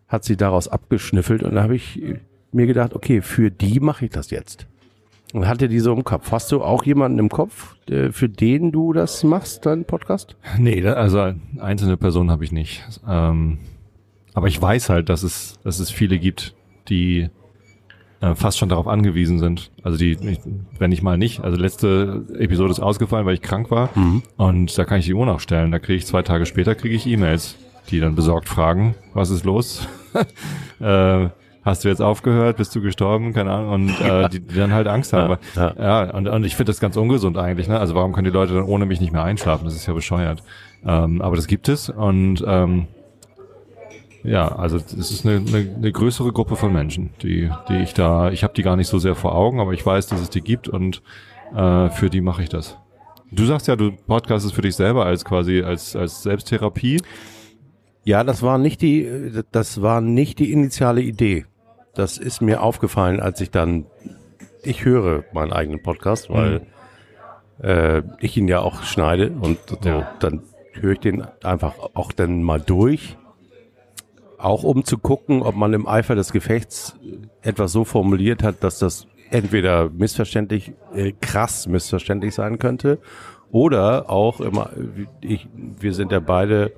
[0.08, 1.42] hat sie daraus abgeschnüffelt.
[1.44, 2.02] Und da habe ich
[2.50, 4.66] mir gedacht, okay, für die mache ich das jetzt.
[5.34, 6.32] Und hatte die so im Kopf.
[6.32, 10.36] Hast du auch jemanden im Kopf, für den du das machst, deinen Podcast?
[10.58, 12.82] Nee, also einzelne Personen habe ich nicht.
[13.06, 13.58] Ähm,
[14.34, 16.54] aber ich weiß halt, dass es, dass es viele gibt,
[16.88, 17.28] die
[18.20, 19.70] äh, fast schon darauf angewiesen sind.
[19.82, 20.40] Also die, ich-
[20.78, 23.90] wenn ich mal nicht, also letzte Episode ist ausgefallen, weil ich krank war
[24.38, 25.70] und da kann ich die Uhr nachstellen.
[25.72, 27.56] Da kriege ich zwei Tage später kriege ich E-Mails,
[27.90, 29.86] die dann besorgt fragen, was ist los?
[30.80, 31.28] äh,
[31.68, 32.56] hast du jetzt aufgehört?
[32.56, 33.32] Bist du gestorben?
[33.32, 33.72] Keine Ahnung.
[33.72, 35.38] Und äh, die, die dann halt Angst haben.
[35.54, 37.68] Ja, Ja, und, und ich finde das ganz ungesund eigentlich.
[37.68, 37.78] Ne?
[37.78, 39.64] Also warum können die Leute dann ohne mich nicht mehr einschlafen?
[39.64, 40.42] Das ist ja bescheuert.
[40.84, 42.86] Ähm, aber das gibt es und ähm,
[44.24, 48.30] ja, also es ist eine, eine, eine größere Gruppe von Menschen, die, die ich da,
[48.30, 50.40] ich habe die gar nicht so sehr vor Augen, aber ich weiß, dass es die
[50.40, 51.02] gibt und
[51.54, 52.76] äh, für die mache ich das.
[53.30, 57.00] Du sagst ja, du podcastest für dich selber als quasi als als Selbsttherapie.
[58.04, 59.06] Ja, das war nicht die,
[59.52, 61.44] das war nicht die initiale Idee.
[61.98, 63.86] Das ist mir aufgefallen, als ich dann,
[64.62, 66.64] ich höre meinen eigenen Podcast, weil
[67.60, 70.42] äh, ich ihn ja auch schneide und so, dann
[70.74, 73.16] höre ich den einfach auch dann mal durch.
[74.38, 76.96] Auch um zu gucken, ob man im Eifer des Gefechts
[77.42, 83.00] etwas so formuliert hat, dass das entweder missverständlich, äh, krass missverständlich sein könnte
[83.50, 84.70] oder auch immer,
[85.20, 86.70] ich, wir sind ja beide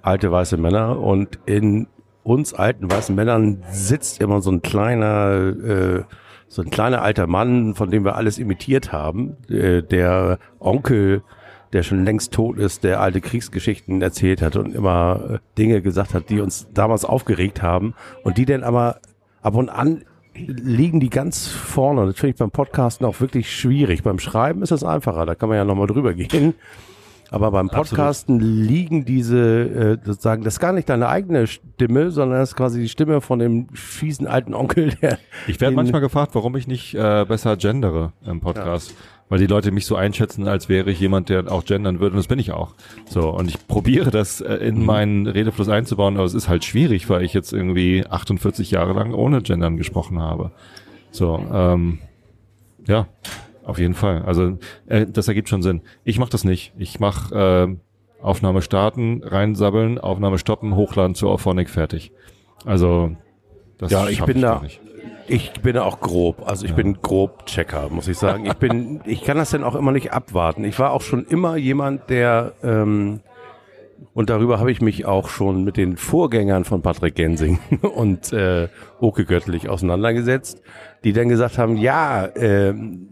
[0.00, 1.86] alte weiße Männer und in
[2.30, 6.02] uns alten weißen Männern sitzt immer so ein kleiner, äh,
[6.46, 11.22] so ein kleiner alter Mann, von dem wir alles imitiert haben, äh, der Onkel,
[11.72, 16.14] der schon längst tot ist, der alte Kriegsgeschichten erzählt hat und immer äh, Dinge gesagt
[16.14, 19.00] hat, die uns damals aufgeregt haben und die dann aber
[19.42, 20.04] ab und an
[20.34, 22.06] liegen die ganz vorne.
[22.06, 24.04] Das finde ich beim Podcasten auch wirklich schwierig.
[24.04, 26.54] Beim Schreiben ist es einfacher, da kann man ja nochmal drüber gehen.
[27.30, 32.40] Aber beim Podcasten liegen diese, äh, sozusagen, das ist gar nicht deine eigene Stimme, sondern
[32.40, 35.18] das ist quasi die Stimme von dem fiesen alten Onkel, der.
[35.46, 38.94] Ich werde manchmal gefragt, warum ich nicht äh, besser gendere im Podcast.
[39.28, 42.14] Weil die Leute mich so einschätzen, als wäre ich jemand, der auch gendern würde.
[42.14, 42.74] Und das bin ich auch.
[43.08, 47.08] So, und ich probiere das äh, in meinen Redefluss einzubauen, aber es ist halt schwierig,
[47.08, 50.50] weil ich jetzt irgendwie 48 Jahre lang ohne Gendern gesprochen habe.
[51.12, 52.00] So, ähm,
[52.88, 53.06] ja,
[53.64, 54.22] auf jeden Fall.
[54.22, 55.82] Also äh, das ergibt schon Sinn.
[56.04, 56.72] Ich mache das nicht.
[56.78, 62.12] Ich mache äh, Aufnahme starten, reinsabbeln, Aufnahme stoppen, hochladen zu Auphonic, fertig.
[62.64, 63.16] Also
[63.78, 64.80] das Ja, ich bin da, gar nicht.
[65.26, 66.46] ich bin da auch grob.
[66.46, 68.44] Also ich bin grob Checker, muss ich sagen.
[68.46, 70.64] Ich bin, ich kann das dann auch immer nicht abwarten.
[70.64, 73.20] Ich war auch schon immer jemand, der, ähm,
[74.12, 78.68] und darüber habe ich mich auch schon mit den Vorgängern von Patrick Gensing und äh,
[78.98, 80.62] Oke Göttlich auseinandergesetzt,
[81.04, 83.09] die dann gesagt haben, ja, ähm,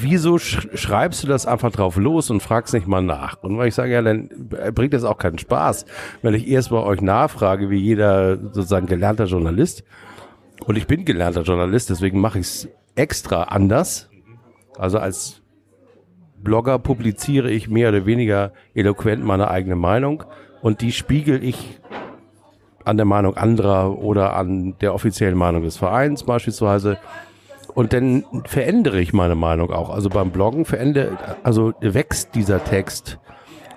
[0.00, 3.42] wieso sch schreibst du das einfach drauf los und fragst nicht mal nach?
[3.42, 4.28] Und weil ich sage, ja, dann
[4.74, 5.86] bringt das auch keinen Spaß,
[6.22, 9.84] wenn ich erst bei euch nachfrage, wie jeder sozusagen gelernter Journalist.
[10.64, 14.10] Und ich bin gelernter Journalist, deswegen mache ich es extra anders.
[14.76, 15.42] Also als
[16.42, 20.24] Blogger publiziere ich mehr oder weniger eloquent meine eigene Meinung
[20.62, 21.80] und die spiegel ich
[22.84, 26.98] an der Meinung anderer oder an der offiziellen Meinung des Vereins beispielsweise.
[27.74, 29.90] Und dann verändere ich meine Meinung auch.
[29.90, 33.18] Also beim Bloggen verändere, also wächst dieser Text.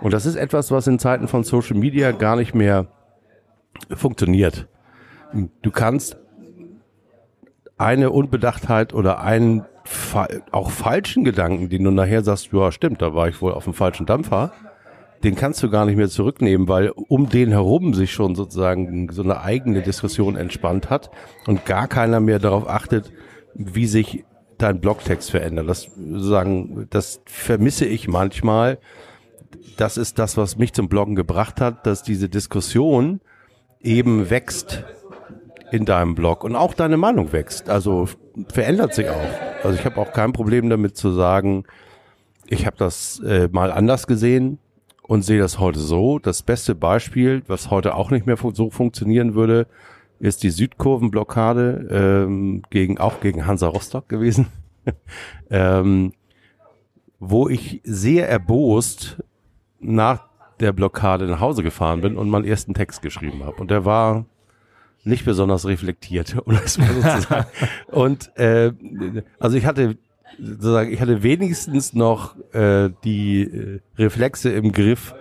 [0.01, 2.87] Und das ist etwas, was in Zeiten von Social Media gar nicht mehr
[3.93, 4.67] funktioniert.
[5.61, 6.17] Du kannst
[7.77, 9.65] eine Unbedachtheit oder einen
[10.51, 13.73] auch falschen Gedanken, den du nachher sagst, ja stimmt, da war ich wohl auf dem
[13.73, 14.51] falschen Dampfer,
[15.23, 19.23] den kannst du gar nicht mehr zurücknehmen, weil um den herum sich schon sozusagen so
[19.23, 21.11] eine eigene Diskussion entspannt hat
[21.47, 23.11] und gar keiner mehr darauf achtet,
[23.53, 24.25] wie sich
[24.57, 25.67] dein Blogtext verändert.
[25.67, 28.79] Das sozusagen, das vermisse ich manchmal.
[29.77, 33.21] Das ist das, was mich zum Bloggen gebracht hat, dass diese Diskussion
[33.81, 34.83] eben wächst
[35.71, 37.69] in deinem Blog und auch deine Meinung wächst.
[37.69, 38.07] Also
[38.51, 39.63] verändert sich auch.
[39.63, 41.63] Also ich habe auch kein Problem damit zu sagen,
[42.47, 44.59] ich habe das äh, mal anders gesehen
[45.03, 46.19] und sehe das heute so.
[46.19, 49.67] Das beste Beispiel, was heute auch nicht mehr so funktionieren würde,
[50.21, 51.87] ist die Südkurvenblockade
[52.27, 54.47] ähm, gegen auch gegen Hansa Rostock gewesen,
[55.49, 56.13] ähm,
[57.19, 59.21] wo ich sehr erbost
[59.79, 63.59] nach der Blockade nach Hause gefahren bin und meinen ersten Text geschrieben habe.
[63.59, 64.25] Und der war
[65.03, 67.47] nicht besonders reflektiert, um das mal so zu sagen.
[67.91, 68.71] Und äh,
[69.39, 69.97] also ich hatte
[70.39, 75.15] sozusagen, ich hatte wenigstens noch äh, die äh, Reflexe im Griff,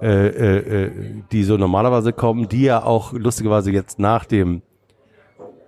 [0.00, 0.90] äh, äh, äh,
[1.32, 4.62] die so normalerweise kommen, die ja auch lustigerweise jetzt nach dem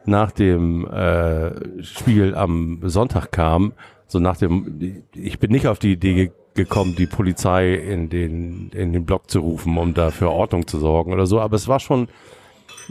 [0.04, 3.74] nach dem äh, Spiel am Sonntag kam,
[4.06, 8.70] so nach dem, ich bin nicht auf die Idee ge gekommen, die Polizei in den,
[8.70, 11.38] in den Block zu rufen, um da für Ordnung zu sorgen oder so.
[11.38, 12.08] Aber es war schon,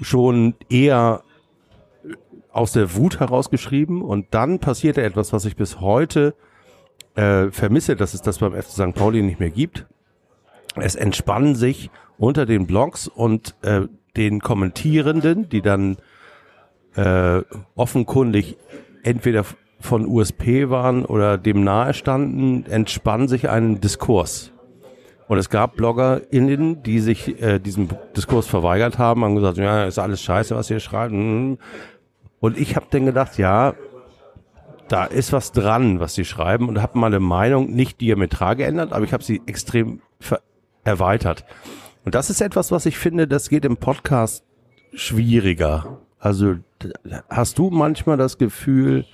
[0.02, 1.22] schon eher
[2.54, 6.34] aus der Wut herausgeschrieben und dann passierte etwas, was ich bis heute
[7.16, 8.94] äh, vermisse, dass es das beim FC St.
[8.94, 9.86] Pauli nicht mehr gibt.
[10.82, 13.82] Es entspannen sich unter den Blogs und äh,
[14.16, 15.98] den Kommentierenden, die dann
[16.96, 17.42] äh,
[17.76, 18.58] offenkundig
[19.04, 19.46] entweder
[19.80, 24.52] von USP waren oder dem nahe standen, entspann sich ein Diskurs.
[25.28, 30.00] Und es gab BloggerInnen, die sich äh, diesem Diskurs verweigert haben, haben gesagt, ja, ist
[30.00, 31.14] alles scheiße, was ihr schreibt.
[31.14, 33.74] Und ich habe dann gedacht, ja,
[34.88, 39.04] da ist was dran, was sie schreiben und habe meine Meinung nicht diametral geändert, aber
[39.04, 40.02] ich habe sie extrem
[40.88, 41.46] erweitert.
[42.06, 44.44] Und das ist etwas, was ich finde, das geht im Podcast
[44.94, 46.00] schwieriger.
[46.20, 46.56] Also
[47.30, 49.06] hast du manchmal das Gefühl,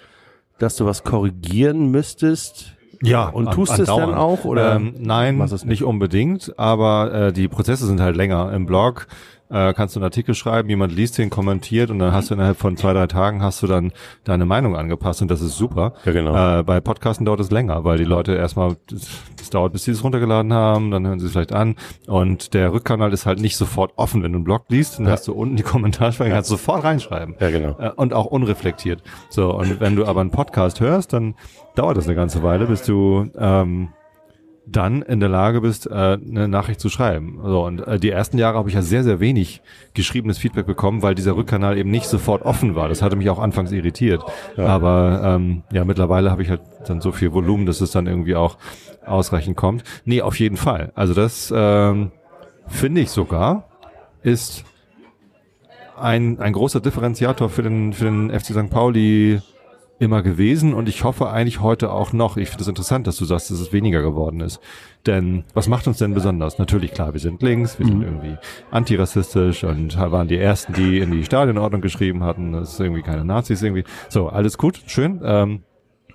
[0.60, 2.76] dass du was korrigieren müsstest?
[3.02, 7.86] Ja, Und tust es dann auch, oder Ähm, nein, nicht unbedingt, aber äh, die Prozesse
[7.86, 8.54] sind halt länger.
[8.54, 9.08] Im Blog
[9.54, 12.58] äh, kannst du einen Artikel schreiben, jemand liest den, kommentiert und dann hast du innerhalb
[12.58, 13.92] von zwei, drei Tagen hast du dann
[14.24, 15.94] deine Meinung angepasst und das ist super.
[16.06, 16.60] Ja, genau.
[16.60, 19.92] Äh, bei Podcasten dauert es länger, weil die Leute erstmal, das, das dauert, bis sie
[19.92, 21.76] es runtergeladen haben, dann hören sie es vielleicht an
[22.08, 24.24] und der Rückkanal ist halt nicht sofort offen.
[24.24, 25.12] Wenn du einen Blog liest, dann Ja.
[25.14, 27.36] hast du unten die Kommentarspalte, kannst du sofort reinschreiben.
[27.40, 27.78] Ja, genau.
[27.80, 29.04] Äh, und auch unreflektiert.
[29.30, 31.36] So, und wenn du aber einen Podcast hörst, dann
[31.76, 33.90] dauert das eine ganze Weile, bis du ähm,
[34.66, 37.40] dann in der Lage bist, äh, eine Nachricht zu schreiben.
[37.44, 39.62] So, und äh, die ersten Jahre habe ich ja sehr, sehr wenig
[39.94, 42.88] geschriebenes Feedback bekommen, weil dieser Rückkanal eben nicht sofort offen war.
[42.88, 44.24] Das hatte mich auch anfangs irritiert.
[44.56, 48.36] Aber ähm, ja, mittlerweile habe ich halt dann so viel Volumen, dass es dann irgendwie
[48.36, 48.58] auch
[49.06, 49.84] ausreichend kommt.
[50.06, 50.92] Nee, auf jeden Fall.
[50.96, 52.12] Also das ähm,
[52.68, 53.68] finde ich sogar,
[54.22, 54.64] ist
[55.98, 58.70] ein, ein großer Differenziator für den, für den FC St.
[58.70, 59.42] Pauli
[60.04, 62.38] immer gewesen und ich hoffe eigentlich heute auch noch.
[62.38, 64.60] Ich finde es interessant, dass du sagst, dass es weniger geworden ist.
[65.06, 66.60] Denn was macht uns denn besonders?
[66.60, 68.38] Natürlich, klar, wir sind links, wir sind irgendwie
[68.72, 73.26] antirassistisch und waren die Ersten, die in die Stadionordnung geschrieben hatten, das ist irgendwie keine
[73.26, 73.84] Nazis irgendwie.
[74.10, 75.22] So, alles gut, schön.
[75.24, 75.64] Ähm,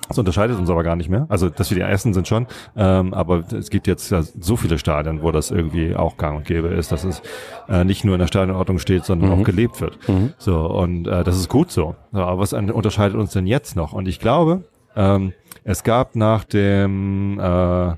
[0.08, 1.26] das unterscheidet uns aber gar nicht mehr.
[1.28, 2.46] Also, dass wir die Ersten sind schon.
[2.76, 6.46] Ähm, aber es gibt jetzt ja so viele Stadien, wo das irgendwie auch gang und
[6.46, 7.22] gäbe ist, dass es
[7.68, 9.98] äh, nicht nur in der Stadionordnung steht, sondern auch gelebt wird.
[10.38, 11.94] So, und äh, das ist gut so.
[12.12, 12.18] so.
[12.20, 13.92] Aber was an- unterscheidet uns denn jetzt noch?
[13.92, 14.64] Und ich glaube,
[14.96, 15.32] ähm,
[15.64, 17.92] es gab nach dem äh,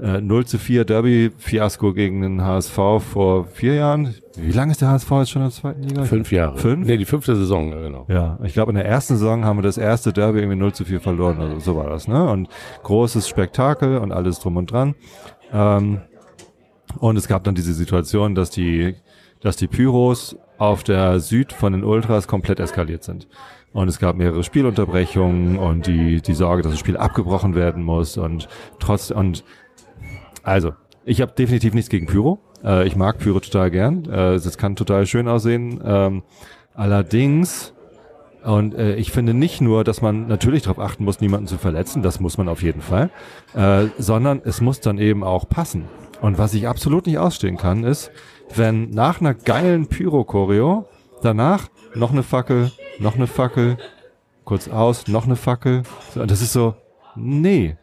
[0.00, 4.14] äh, 0 zu 4 Derby-Fiasko gegen den HSV vor vier Jahren.
[4.36, 6.04] Wie lange ist der HSV jetzt schon in der zweiten Liga?
[6.04, 6.58] Fünf Jahre.
[6.58, 6.86] Fünf?
[6.86, 8.06] Nee, die fünfte Saison, ja, genau.
[8.08, 10.84] Ja, ich glaube, in der ersten Saison haben wir das erste Derby irgendwie 0 zu
[10.84, 11.40] 4 verloren.
[11.40, 12.30] Also so war das, ne?
[12.30, 12.48] Und
[12.82, 14.94] großes Spektakel und alles drum und dran.
[15.52, 16.00] Ähm,
[16.98, 18.94] und es gab dann diese Situation, dass die,
[19.40, 23.28] dass die Pyros auf der Süd von den Ultras komplett eskaliert sind.
[23.72, 28.18] Und es gab mehrere Spielunterbrechungen und die, die Sorge, dass das Spiel abgebrochen werden muss
[28.18, 28.48] und
[28.80, 29.44] trotz, und
[30.42, 30.72] also,
[31.04, 32.38] ich habe definitiv nichts gegen Pyro.
[32.64, 34.04] Äh, ich mag Pyro total gern.
[34.04, 35.80] Äh, das kann total schön aussehen.
[35.84, 36.22] Ähm,
[36.74, 37.72] allerdings,
[38.44, 42.02] und äh, ich finde nicht nur, dass man natürlich darauf achten muss, niemanden zu verletzen,
[42.02, 43.10] das muss man auf jeden Fall,
[43.54, 45.84] äh, sondern es muss dann eben auch passen.
[46.20, 48.10] Und was ich absolut nicht ausstehen kann, ist,
[48.54, 50.86] wenn nach einer geilen Pyro-Choreo
[51.22, 53.78] danach noch eine Fackel, noch eine Fackel,
[54.44, 55.82] kurz aus, noch eine Fackel.
[56.14, 56.74] Das ist so,
[57.16, 57.76] nee,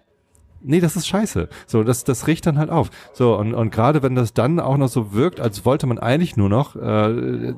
[0.62, 1.50] Nee, das ist scheiße.
[1.66, 2.90] So, das, das riecht dann halt auf.
[3.14, 6.38] So, und, und gerade wenn das dann auch noch so wirkt, als wollte man eigentlich
[6.38, 7.54] nur noch äh,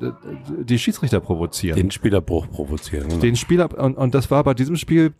[0.62, 1.76] die Schiedsrichter provozieren.
[1.76, 3.08] Den Spielerbruch provozieren.
[3.08, 3.20] Genau.
[3.20, 5.12] Den Spieler und, und das war bei diesem Spiel,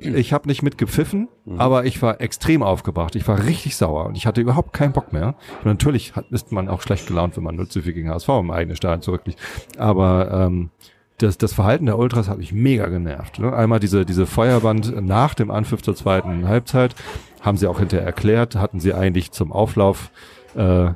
[0.00, 3.16] ich habe nicht mitgepfiffen, aber ich war extrem aufgebracht.
[3.16, 5.34] Ich war richtig sauer und ich hatte überhaupt keinen Bock mehr.
[5.58, 8.28] Und natürlich hat, ist man auch schlecht gelaunt, wenn man 0 zu 4 gegen HSV
[8.28, 9.38] im eigenen Stadion zurückliegt.
[9.78, 10.70] Aber ähm,
[11.18, 13.38] das, das Verhalten der Ultras hat mich mega genervt.
[13.38, 13.52] Ne?
[13.52, 16.94] Einmal diese, diese Feuerband nach dem Anpfiff zur zweiten Halbzeit,
[17.40, 20.10] haben sie auch hinterher erklärt, hatten sie eigentlich zum Auflauf
[20.56, 20.92] äh,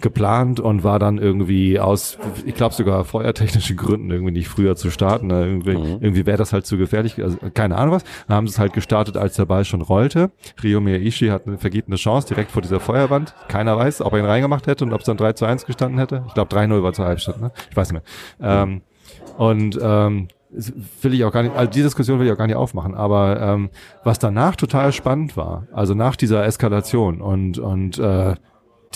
[0.00, 4.90] geplant und war dann irgendwie aus, ich glaube sogar feuertechnischen Gründen irgendwie nicht früher zu
[4.90, 5.26] starten.
[5.26, 5.44] Ne?
[5.44, 8.04] Irgendwie, irgendwie wäre das halt zu gefährlich, also keine Ahnung was.
[8.26, 10.30] Dann haben sie es halt gestartet, als der Ball schon rollte.
[10.62, 13.34] Ryo Miyaishi hat eine vergebene Chance direkt vor dieser Feuerwand.
[13.48, 15.98] Keiner weiß, ob er ihn reingemacht hätte und ob es dann 3 zu 1 gestanden
[15.98, 16.24] hätte.
[16.26, 17.52] Ich glaube 3-0 war zur Halbzeit, ne?
[17.70, 18.02] Ich weiß nicht
[18.40, 18.62] mehr.
[18.62, 18.82] Ähm,
[19.38, 20.28] und ähm,
[21.02, 23.40] will ich auch gar nicht, also die Diskussion will ich auch gar nicht aufmachen, aber
[23.40, 23.70] ähm,
[24.04, 28.34] was danach total spannend war, also nach dieser Eskalation und, und äh,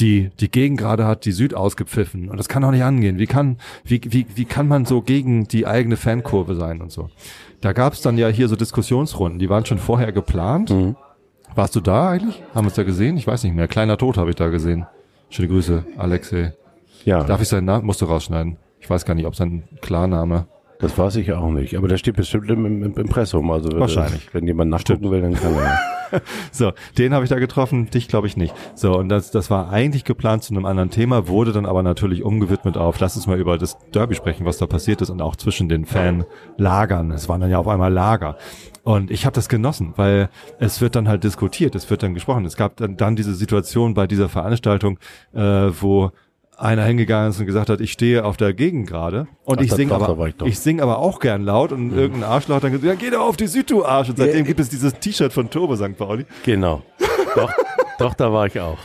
[0.01, 3.19] die, die Gegend gerade hat die Süd ausgepfiffen und das kann doch nicht angehen.
[3.19, 7.11] Wie kann, wie, wie, wie kann man so gegen die eigene Fankurve sein und so?
[7.61, 10.71] Da gab es dann ja hier so Diskussionsrunden, die waren schon vorher geplant.
[10.71, 10.97] Mhm.
[11.55, 12.43] Warst du da eigentlich?
[12.53, 13.17] Haben wir es da gesehen?
[13.17, 13.69] Ich weiß nicht mehr.
[13.69, 14.87] Kleiner Tod habe ich da gesehen.
[15.31, 16.53] Schöne Grüße, Alexei.
[17.05, 17.87] Ja, Darf ich seinen Namen?
[17.87, 18.57] Musst du rausschneiden.
[18.85, 20.47] Ich weiß gar nicht, ob sein Klarname.
[20.79, 21.75] das weiß ich auch nicht.
[21.75, 23.51] Aber der steht bestimmt im, im im Impressum.
[23.51, 24.29] Also Wahrscheinlich.
[24.35, 25.81] Wenn jemand nachgucken will, dann kann er.
[26.53, 28.55] So, den habe ich da getroffen, dich glaube ich nicht.
[28.77, 32.23] So, und das, das war eigentlich geplant zu einem anderen Thema, wurde dann aber natürlich
[32.23, 35.35] umgewidmet auf, lass uns mal über das Derby sprechen, was da passiert ist und auch
[35.35, 37.11] zwischen den Fanlagern.
[37.11, 38.37] Es waren dann ja auf einmal Lager.
[38.85, 40.29] Und ich habe das genossen, weil
[40.61, 42.45] es wird dann halt diskutiert, es wird dann gesprochen.
[42.45, 45.01] Es gab dann, dann diese Situation bei dieser Veranstaltung,
[45.33, 46.13] äh, wo
[46.57, 49.73] einer hingegangen ist und gesagt hat, ich stehe auf der Gegend gerade und Ach, ich
[49.73, 52.87] singe aber, ich ich sing aber auch gern laut und irgendein Arschloch hat dann gesagt,
[52.87, 54.11] ja, geh doch auf die Süd, du Arsch.
[54.11, 55.97] Und seitdem gibt es dieses T-Shirt von Turbo St.
[55.97, 56.27] Pauli.
[56.45, 56.83] Genau.
[57.35, 57.53] Doch,
[57.99, 58.79] doch, da war ich auch.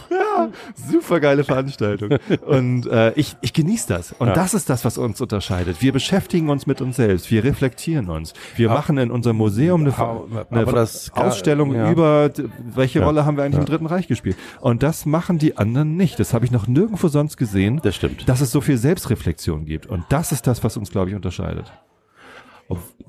[0.89, 2.11] Super geile Veranstaltung.
[2.45, 4.13] Und äh, ich, ich genieße das.
[4.13, 4.33] Und Ja.
[4.33, 5.81] das ist das, was uns unterscheidet.
[5.81, 7.29] Wir beschäftigen uns mit uns selbst.
[7.29, 8.33] Wir reflektieren uns.
[8.55, 11.91] Wir machen in unserem Museum eine, Aber- eine aber das- Ausstellung ja.
[11.91, 12.31] über,
[12.73, 13.05] welche Ja.
[13.05, 13.61] Rolle haben wir eigentlich Ja.
[13.61, 14.37] im Dritten Reich gespielt.
[14.61, 16.19] Und das machen die anderen nicht.
[16.19, 18.29] Das habe ich noch nirgendwo sonst gesehen, Das stimmt.
[18.29, 19.87] dass es so viel Selbstreflexion gibt.
[19.87, 21.71] Und das ist das, was uns, glaube ich, unterscheidet.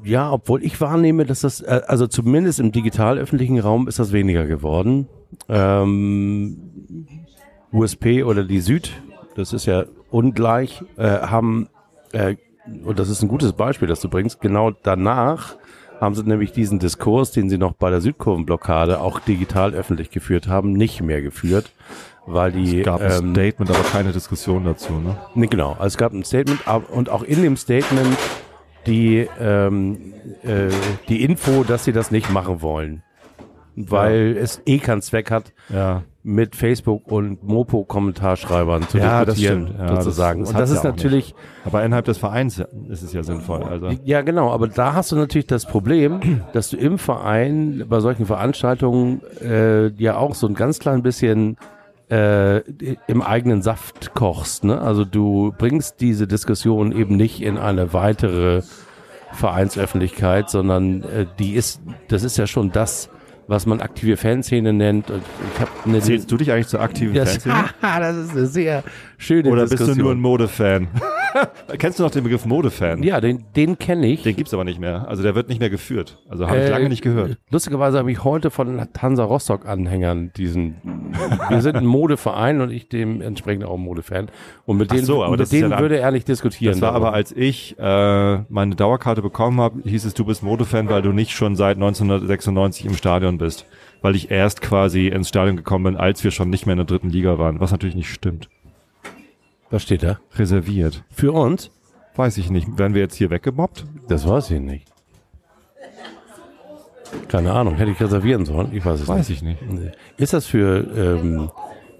[0.03, 4.11] Ja, obwohl ich wahrnehme, dass das, äh, also zumindest im digital öffentlichen Raum ist das
[4.13, 5.07] weniger geworden.
[5.49, 7.07] Ähm,
[7.73, 8.93] USP oder die Süd,
[9.37, 11.69] das ist ja ungleich, äh, haben,
[12.13, 12.37] äh,
[12.85, 15.57] und das ist ein gutes Beispiel, das du bringst, genau danach
[16.01, 20.49] haben sie nämlich diesen Diskurs, den sie noch bei der Südkurvenblockade auch digital öffentlich geführt
[20.49, 21.71] haben, nicht mehr geführt,
[22.27, 24.95] weil die Es gab ein ähm, Statement, aber keine Diskussion dazu.
[24.95, 25.17] Ne?
[25.35, 25.73] Nee, genau.
[25.73, 26.61] Also es gab ein Statement
[26.91, 28.17] und auch in dem Statement
[28.87, 30.71] die, ähm, äh,
[31.09, 32.63] die Info, dass sie das nicht machen
[33.77, 36.03] weil es eh keinen Zweck hat, Ja.
[36.23, 39.79] mit Facebook und Mopo-Kommentarschreibern zu Ja, das diskutieren, stimmt.
[39.81, 40.41] Ja, sozusagen.
[40.41, 42.59] das- das und das ist ja natürlich, Aber innerhalb des Vereins
[42.89, 43.63] ist es ja sinnvoll.
[43.63, 43.91] Also.
[44.05, 48.27] ja genau, aber da hast du natürlich das Problem, dass du im Verein bei solchen
[48.27, 51.57] Veranstaltungen äh, ja auch so ein ganz klein bisschen
[52.11, 52.59] äh,
[53.07, 54.65] im eigenen Saft kochst.
[54.65, 54.81] Ne?
[54.81, 58.63] Also du bringst diese Diskussion eben nicht in eine weitere
[59.33, 63.09] Vereinsöffentlichkeit, sondern äh, die ist, das ist ja schon das,
[63.51, 65.11] was man aktive Fanszene nennt.
[65.11, 65.23] Und
[65.55, 67.65] ich hab eine Zählst du dich eigentlich zur aktiven das, Fanszene?
[67.81, 68.85] das ist eine sehr
[69.19, 69.99] schöne Oder bist Diskussion.
[69.99, 70.87] du nur ein Modefan?
[71.79, 73.03] Kennst du noch den Begriff Modefan?
[73.03, 74.23] ja, den, den kenne ich.
[74.23, 75.07] Den gibt's aber nicht mehr.
[75.09, 76.19] Also der wird nicht mehr geführt.
[76.29, 77.37] Also habe ich Äh, lange nicht gehört.
[77.51, 80.77] Lustigerweise habe ich heute von Hansa Rostock-Anhängern diesen.
[81.49, 84.29] Wir sind ein Modeverein und ich dementsprechend auch ein Modefan.
[84.67, 86.73] Und mit denen, so, aber mit ja denen dann- würde er nicht diskutieren.
[86.75, 87.15] Das war aber, darüber.
[87.17, 91.33] als ich äh, meine Dauerkarte bekommen habe, hieß es, du bist Modefan, weil du nicht
[91.33, 93.67] schon seit 1996 im Stadion bist.
[94.03, 96.87] Weil ich erst quasi ins Stadion gekommen bin, als wir schon nicht mehr in der
[96.87, 97.61] dritten Liga waren.
[97.61, 98.49] Was natürlich nicht stimmt.
[99.71, 100.19] Was steht da?
[100.35, 101.05] Reserviert.
[101.11, 101.71] Für uns?
[102.17, 102.79] Weiß ich nicht.
[102.79, 103.87] Werden wir jetzt hier weggemobbt?
[104.09, 104.87] Das weiß ich nicht.
[107.29, 108.71] Keine Ahnung, hätte ich reservieren sollen?
[108.73, 109.43] Ich weiß es Weiß nicht.
[109.43, 109.97] ich nicht.
[110.17, 111.51] Ist das für, ähm,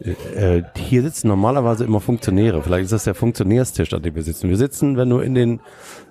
[0.01, 2.63] äh, äh, hier sitzen normalerweise immer Funktionäre.
[2.63, 4.49] Vielleicht ist das der Funktionärstisch, an dem wir sitzen.
[4.49, 5.61] Wir sitzen, wenn du in den,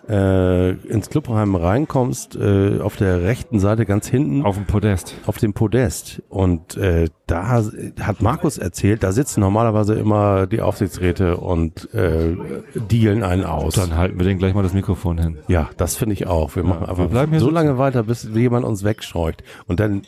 [0.09, 5.13] äh, ins Clubheim reinkommst, äh, auf der rechten Seite ganz hinten Auf dem Podest.
[5.27, 6.23] auf dem Podest.
[6.29, 7.63] Und äh, da
[8.01, 12.35] hat Markus erzählt, da sitzen normalerweise immer die Aufsichtsräte und äh,
[12.73, 13.75] dealen einen aus.
[13.75, 15.37] Dann halten wir den gleich mal das Mikrofon hin.
[15.47, 16.55] ja, das finde ich auch.
[16.55, 19.43] Wir machen wir einfach bleiben hier so lange weiter, bis jemand uns wegscheucht.
[19.67, 20.01] Und dann,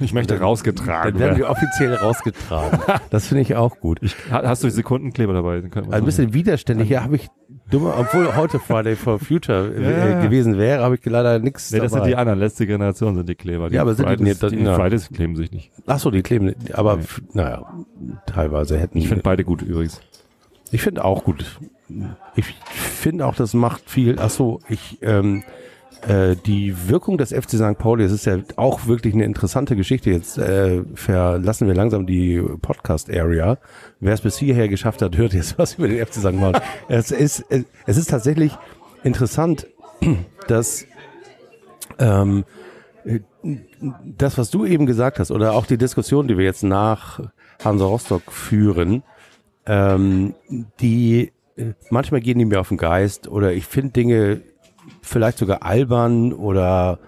[0.00, 1.38] Ich möchte dann rausgetragen werden werden.
[1.38, 2.80] wir offiziell rausgetragen.
[3.10, 4.00] Das finde ich auch gut.
[4.30, 5.62] Ha- Hast du Sekundenkleber dabei?
[5.62, 6.88] Wir Ein bisschen widerständig.
[6.88, 7.28] Ja, habe ich
[7.70, 11.80] dummer, obwohl heute Friday for Future äh, Ja, gewesen wäre, habe ich leider nichts Nee,
[11.80, 12.38] das sind die anderen.
[12.38, 13.68] Letzte Generation sind die Kleber.
[13.68, 14.74] Die Ja, aber sind die Fridays, nicht- das- die ja.
[14.74, 15.70] Fridays kleben sich nicht.
[15.86, 16.54] Ach so, die kleben.
[16.72, 17.02] Aber Nee.
[17.34, 17.66] naja,
[18.26, 18.98] teilweise hätten.
[18.98, 20.00] Ich finde beide gut übrigens.
[20.70, 21.58] Ich finde auch gut.
[22.36, 24.16] Ich finde auch, das macht viel.
[24.18, 25.42] Ach so, ich ähm,
[26.06, 27.78] äh, die Wirkung des FC St.
[27.78, 30.10] Pauli, das ist ja auch wirklich eine interessante Geschichte.
[30.10, 33.58] Jetzt äh, verlassen wir langsam die Podcast-Area.
[33.98, 36.38] Wer es bis hierher geschafft hat, hört jetzt was über den FC St.
[36.38, 36.58] Pauli.
[36.88, 38.56] es ist es, ist tatsächlich
[39.02, 39.66] interessant,
[40.46, 40.86] dass
[41.98, 42.44] ähm,
[43.04, 43.20] äh,
[44.04, 47.20] das, was du eben gesagt hast, oder auch die Diskussion, die wir jetzt nach
[47.64, 49.02] Hansa Rostock führen,
[49.66, 50.34] ähm,
[50.80, 54.42] die äh, manchmal gehen die mir auf den Geist oder ich finde Dinge
[55.02, 56.98] vielleicht sogar albern oder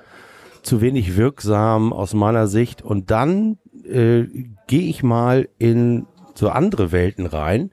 [0.62, 4.24] zu wenig wirksam aus meiner Sicht und dann äh,
[4.66, 7.70] gehe ich mal in so andere Welten rein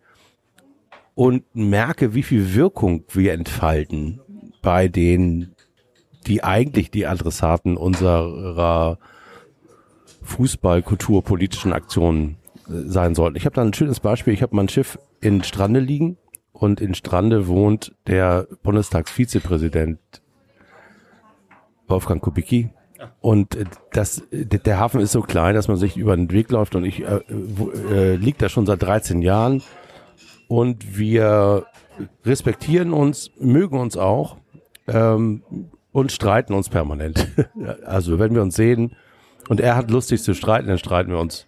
[1.16, 4.22] und merke, wie viel Wirkung wir entfalten
[4.62, 5.55] bei denen,
[6.28, 8.97] die eigentlich die Adressaten unserer
[10.24, 12.38] Fußball-kulturpolitischen Aktionen
[12.68, 13.38] äh, sein sollten.
[13.38, 14.34] Ich habe da ein schönes Beispiel.
[14.34, 16.18] Ich habe mein Schiff in Strande liegen
[16.60, 19.99] und in Strande wohnt der Bundestagsvizepräsident
[21.88, 22.70] Wolfgang Kubicki.
[23.22, 26.76] Und äh, das, der Hafen ist so klein, dass man sich über den Weg läuft
[26.76, 27.20] und ich äh,
[27.91, 29.62] äh, liegt da schon seit 13 Jahren
[30.47, 31.68] und wir
[32.26, 34.38] respektieren uns, mögen uns auch
[34.88, 35.43] ähm,
[35.91, 37.28] und streiten uns permanent.
[37.86, 38.95] also wenn wir uns sehen
[39.47, 41.45] Und er hat lustig zu streiten, dann streiten wir uns.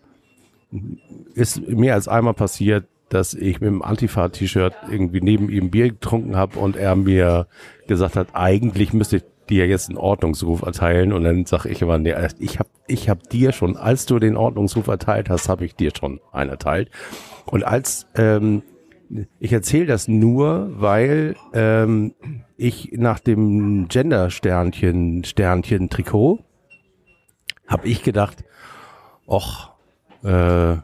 [1.33, 6.35] Ist mir als einmal passiert, dass ich mit dem Antifa-T-Shirt irgendwie neben ihm Bier getrunken
[6.35, 7.47] habe und er mir
[7.87, 11.97] gesagt hat, eigentlich müsste ich dir jetzt einen Ordnungsruf erteilen und dann sage ich immer,
[11.97, 15.75] nee, ich habe ich hab dir schon, als du den Ordnungsruf erteilt hast, habe ich
[15.75, 16.89] dir schon einen erteilt.
[17.45, 18.63] Und als ähm,
[19.39, 22.13] ich erzähle das nur, weil ähm,
[22.57, 26.39] ich nach dem Gender-Sternchen, Sternchen-Trikot,
[27.67, 28.43] habe ich gedacht,
[29.27, 29.69] och,
[30.23, 30.77] äh,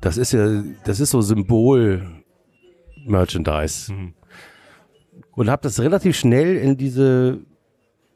[0.00, 3.92] das ist ja, das ist so Symbol-Merchandise.
[3.92, 4.14] Mhm.
[5.36, 7.38] Und habe das relativ schnell in diese,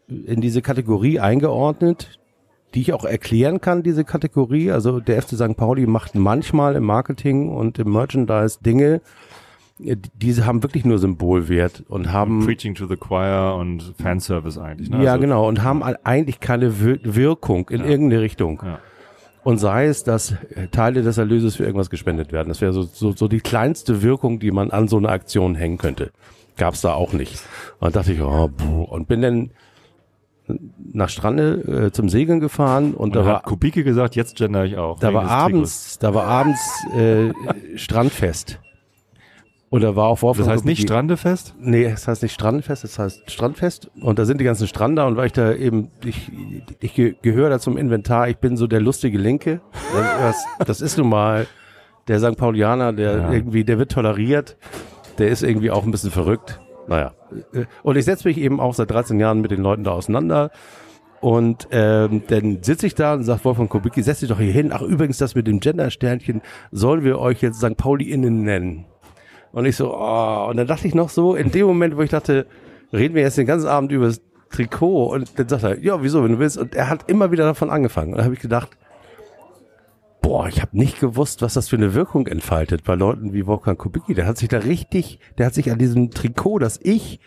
[0.09, 2.18] in diese Kategorie eingeordnet,
[2.74, 4.70] die ich auch erklären kann, diese Kategorie.
[4.72, 5.57] Also der FC St.
[5.57, 9.01] Pauli macht manchmal im Marketing und im Merchandise Dinge,
[9.78, 14.91] diese haben wirklich nur Symbolwert und haben Preaching to the Choir und Fanservice eigentlich.
[14.91, 15.03] Ne?
[15.03, 18.62] ja Also- genau und haben eigentlich keine Wir Wirkung in irgendeine Richtung.
[18.64, 18.78] Ja.
[19.45, 22.49] Und sei es, dass äh, Teile des Erlöses für irgendwas gespendet werden.
[22.49, 25.79] Das wäre so, so, so die kleinste Wirkung, die man an so eine Aktion hängen
[25.79, 26.11] könnte.
[26.57, 27.41] Gab's da auch nicht.
[27.79, 28.83] Und dachte ich, oh, puh.
[28.85, 29.51] und bin dann
[30.93, 34.65] nach Strande äh, zum Segeln gefahren und, Und da war hat Kubicke gesagt, jetzt gender
[34.65, 34.99] ich auch.
[34.99, 36.61] da war abends, da war abends
[36.95, 37.33] äh,
[37.77, 38.61] Strandfest.
[39.75, 40.22] Und da war auch Trikots.
[40.22, 41.55] Wolfgang Das heißt nicht Strandefest?
[41.59, 43.91] Nee, es heißt nicht Strandfest, es heißt Strandfest.
[44.01, 46.31] Und da sind die ganzen Strander und weil ich da eben, ich,
[46.81, 49.61] ich ge- gehöre da zum Inventar, ich bin so der lustige Linke.
[50.20, 51.47] Das, das ist nun mal
[52.07, 52.37] der St.
[52.37, 53.33] Paulianer, der Ja.
[53.33, 54.57] irgendwie, der wird toleriert,
[55.18, 56.61] der ist irgendwie auch ein bisschen verrückt.
[56.87, 57.12] Naja.
[57.83, 60.51] Und ich setze mich eben auch seit 13 Jahren mit den Leuten da auseinander.
[61.20, 64.70] Und ähm, dann sitze ich da und sagt Wolfgang Kubicki, setz dich doch hier hin.
[64.72, 67.77] Ach, übrigens, das mit dem Gender-Sternchen, sollen wir euch jetzt St.
[67.77, 68.85] Pauli-Innen nennen?
[69.55, 72.11] Und ich so, oh, und dann dachte ich noch so, in dem Moment, wo ich
[72.11, 72.47] dachte,
[72.93, 76.25] reden wir jetzt den ganzen Abend über das Trikot und dann sagt er, ja, wieso,
[76.25, 76.59] wenn du willst.
[76.59, 78.11] Und er hat immer wieder davon angefangen.
[78.11, 78.77] Und dann habe ich gedacht,
[80.21, 83.79] boah, ich habe nicht gewusst, was das für eine Wirkung entfaltet bei Leuten wie Wolfgang
[83.79, 84.15] Kubicki.
[84.15, 87.21] Der hat sich da richtig, der hat sich an diesem Trikot, das ich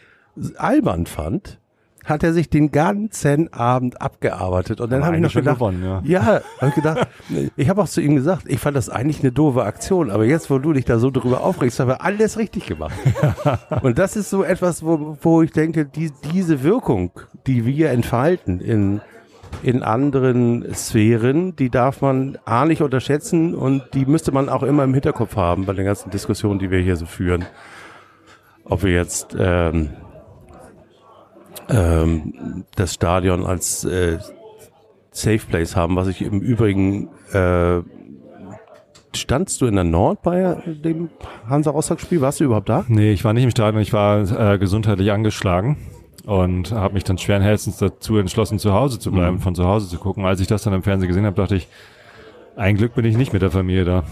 [0.58, 1.62] albern fand,
[2.08, 4.80] hat er sich den ganzen Abend abgearbeitet.
[4.80, 6.02] Und dann habe ich noch gedacht, gewonnen, ja.
[6.06, 7.08] ja, habe ich gedacht,
[7.56, 10.50] ich habe auch zu ihm gesagt, ich fand das eigentlich eine doofe Aktion, aber jetzt,
[10.50, 12.96] wo du dich da so drüber aufregst, haben wir alles richtig gemacht.
[13.82, 17.12] Und das ist so etwas, wo, wo ich denke, die, diese Wirkung,
[17.46, 19.02] die wir entfalten in,
[19.62, 24.84] in anderen Sphären, die darf man A nicht unterschätzen und die müsste man auch immer
[24.84, 27.46] im Hinterkopf haben bei den ganzen Diskussionen, die wir hier so führen.
[28.64, 29.90] Ob wir jetzt ähm,
[31.70, 34.20] ähm, das Stadion als äh,
[35.12, 37.82] Safe Place haben, was ich im Übrigen äh,
[39.16, 41.10] standst du in der Nord bei dem
[41.50, 42.22] Hansa Rostock Spiel?
[42.22, 42.86] Warst du überhaupt da?
[42.88, 45.78] Nee, ich war nicht im Stadion, ich war äh, gesundheitlich angeschlagen
[46.26, 49.88] und habe mich dann schweren Herzens dazu entschlossen, zu Hause zu bleiben, von zu Hause
[49.88, 50.26] zu gucken.
[50.26, 51.68] Als ich das dann im Fernsehen gesehen habe, dachte ich,
[52.56, 54.04] ein Glück bin ich nicht mit der Familie da.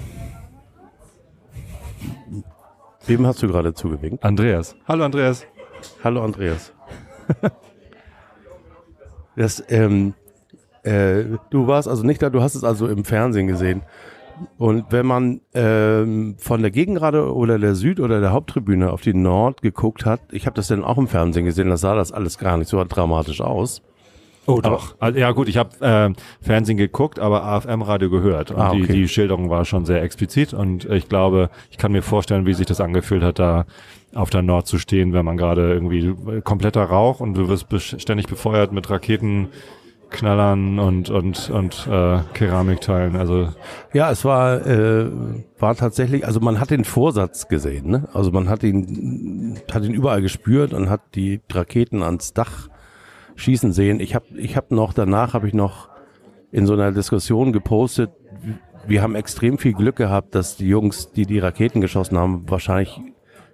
[3.05, 4.23] Wem hast du gerade zugewinkt?
[4.23, 4.75] Andreas.
[4.87, 5.45] Hallo Andreas.
[6.03, 6.74] Hallo Andreas.
[9.35, 10.13] das, ähm,
[10.83, 13.81] äh, du warst also nicht da, du hast es also im Fernsehen gesehen.
[14.57, 19.13] Und wenn man ähm, von der Gegengrade oder der Süd- oder der Haupttribüne auf die
[19.13, 22.37] Nord geguckt hat, ich habe das dann auch im Fernsehen gesehen, da sah das alles
[22.37, 23.81] gar nicht so dramatisch aus.
[24.47, 24.95] Oh doch.
[24.99, 28.51] Also, ja gut, ich habe äh, Fernsehen geguckt, aber AFM-Radio gehört.
[28.51, 28.85] Und Ah, okay.
[28.87, 30.53] die, die Schilderung war schon sehr explizit.
[30.53, 33.65] Und ich glaube, ich kann mir vorstellen, wie sich das angefühlt hat, da
[34.13, 37.67] auf der Nord zu stehen, wenn man gerade irgendwie kompletter Rauch und du wirst
[38.01, 43.15] ständig befeuert mit Raketenknallern und und und äh, Keramikteilen.
[43.17, 43.49] Also
[43.93, 45.07] Ja, es war, äh,
[45.59, 48.07] war tatsächlich, also man hat den Vorsatz gesehen, ne?
[48.13, 52.69] Also man hat ihn, hat ihn überall gespürt und hat die Raketen ans Dach
[53.35, 53.99] schießen sehen.
[53.99, 55.89] Ich habe ich hab noch, danach habe ich noch
[56.51, 58.11] in so einer Diskussion gepostet,
[58.87, 63.01] wir haben extrem viel Glück gehabt, dass die Jungs, die die Raketen geschossen haben, wahrscheinlich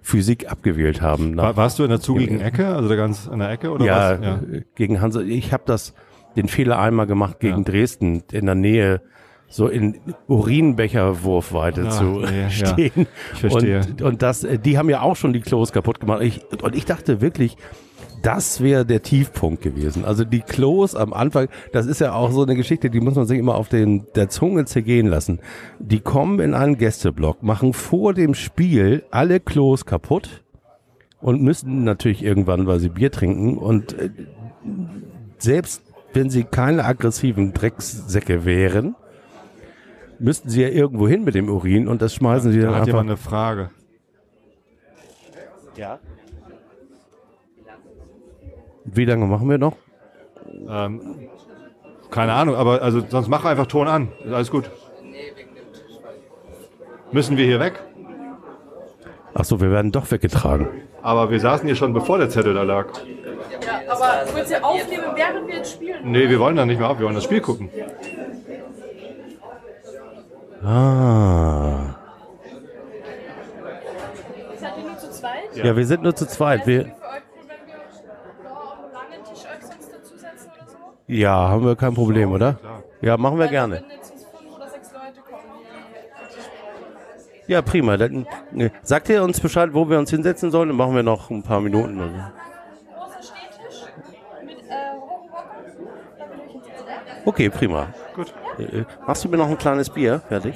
[0.02, 1.36] Physik abgewählt haben.
[1.36, 4.18] war, warst du in der zugigen Ecke, also da ganz an der Ecke oder ja,
[4.20, 4.24] was?
[4.26, 4.40] Ja.
[4.74, 5.20] gegen Hansa.
[5.20, 5.94] Ich habe das
[6.36, 7.62] den Fehler einmal gemacht gegen Ja.
[7.64, 9.00] Dresden in der Nähe
[9.48, 12.50] so in Urinbecherwurfweite Ah, zu nee, ja.
[12.50, 13.06] stehen.
[13.34, 13.80] Ich verstehe.
[13.80, 16.22] Und, und das, äh, die haben ja auch schon die Klos kaputt gemacht.
[16.22, 17.56] Ich, und ich dachte wirklich,
[18.22, 20.04] das wäre der Tiefpunkt gewesen.
[20.04, 23.26] Also die Klos am Anfang, das ist ja auch so eine Geschichte, die muss man
[23.26, 25.40] sich immer auf den, der Zunge zergehen lassen.
[25.78, 30.42] Die kommen in einen Gästeblock, machen vor dem Spiel alle Klos kaputt
[31.20, 34.10] und müssen natürlich irgendwann, weil sie Bier trinken und äh,
[35.38, 35.82] selbst
[36.14, 38.94] wenn sie keine aggressiven Dreckssäcke wären,
[40.18, 42.80] müssten sie ja irgendwo hin mit dem Urin und das schmeißen sie Da dann hat
[42.82, 42.88] einfach.
[42.92, 43.70] jemand eine Frage.
[45.76, 45.98] Ja.
[48.84, 49.76] Wie lange machen wir noch?
[50.68, 51.28] Ähm,
[52.10, 54.12] Keine Ahnung, aber also sonst mach einfach Ton an.
[54.24, 54.70] Ist alles gut.
[57.10, 57.80] Müssen wir hier weg?
[59.34, 60.68] Ach so, wir werden doch weggetragen.
[61.02, 62.86] Aber wir saßen hier schon, bevor der Zettel da lag.
[63.64, 66.10] Ja, aber wollt ihr aufnehmen, während wir jetzt spielen?
[66.10, 67.70] Nee, wir wollen da nicht mehr auf, wir wollen das Spiel gucken.
[70.64, 71.96] Ah.
[74.58, 75.56] Seid ihr nur zu zweit?
[75.56, 76.66] Ja, wir sind nur zu zweit.
[76.66, 77.74] Wir, Für euch cool, wenn wir
[78.44, 80.76] da auf einen langen Tisch euch sonst dazusetzen oder so?
[81.12, 82.58] Ja, haben wir kein Problem, oder?
[83.00, 83.76] Ja, machen wir Weil gerne.
[83.76, 83.92] Oder
[87.46, 87.96] Ja, prima.
[87.96, 90.68] Dann, ne, sagt ihr uns Bescheid, wo wir uns hinsetzen sollen?
[90.68, 91.96] Dann machen wir noch ein paar Minuten.
[91.96, 92.22] mit äh.
[97.24, 97.88] Okay, prima.
[98.14, 98.32] Gut.
[98.58, 100.54] Äh, Machst du mir noch ein kleines Bier fertig?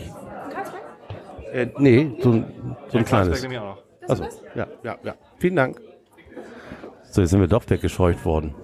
[1.52, 3.46] Äh, nee, so ein, so ein kleines.
[3.48, 3.82] mir auch noch.
[4.08, 5.14] Also, ja, ja, ja.
[5.38, 5.80] Vielen Dank.
[7.10, 8.54] So, jetzt sind wir doch weggescheucht worden.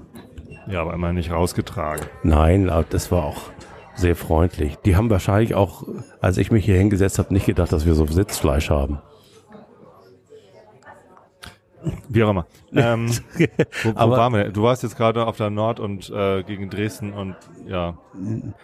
[0.68, 2.06] Ja, aber immer nicht rausgetragen.
[2.22, 3.42] Nein, das war auch
[3.94, 4.76] sehr freundlich.
[4.84, 5.84] Die haben wahrscheinlich auch,
[6.20, 8.98] als ich mich hier hingesetzt habe, nicht gedacht, dass wir so Sitzfleisch haben.
[12.08, 12.46] Wie auch immer.
[12.74, 13.10] Ähm,
[13.82, 14.44] wo, wo Aber- waren wir?
[14.48, 17.36] Du warst jetzt gerade auf der Nord und äh, gegen Dresden und
[17.66, 17.98] ja.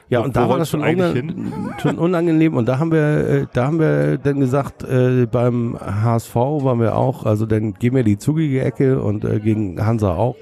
[0.09, 2.57] Ja, Wo- und da war das schon, eigentlich unang schon unangenehm.
[2.57, 6.97] Und da haben wir, äh, da haben wir dann gesagt, äh, beim HSV waren wir
[6.97, 10.37] auch, also dann gehen wir die zugige Ecke und äh, gegen Hansa auch.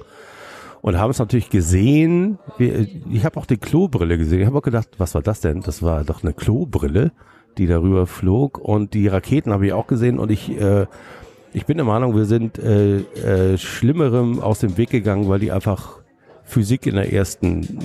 [0.87, 2.39] Und haben es natürlich gesehen.
[2.59, 4.39] Ich habe auch die Klobrille gesehen.
[4.39, 5.59] Ich habe auch gedacht, was war das denn?
[5.59, 7.11] Das war doch eine Klobrille,
[7.57, 8.57] die darüber flog.
[8.57, 10.17] Und die Raketen habe ich auch gesehen.
[10.17, 10.85] Und ich, äh,
[11.51, 15.51] ich bin der Meinung, wir sind äh, äh, Schlimmerem aus dem Weg gegangen, weil die
[15.51, 15.99] einfach
[16.45, 17.79] Physik in der ersten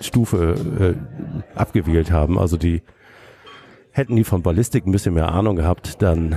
[0.00, 2.36] Stufe äh, abgewählt haben.
[2.36, 2.82] Also die
[3.94, 6.36] hätten die von Ballistik ein bisschen mehr Ahnung gehabt, dann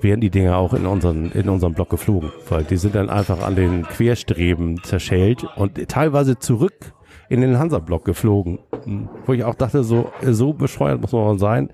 [0.00, 2.32] wären die Dinger auch in unseren, in unserem Block geflogen.
[2.48, 6.94] Weil die sind dann einfach an den Querstreben zerschellt und teilweise zurück
[7.28, 8.58] in den Hansa-Block geflogen.
[9.26, 11.68] Wo ich auch dachte, so, so bescheuert muss man sein.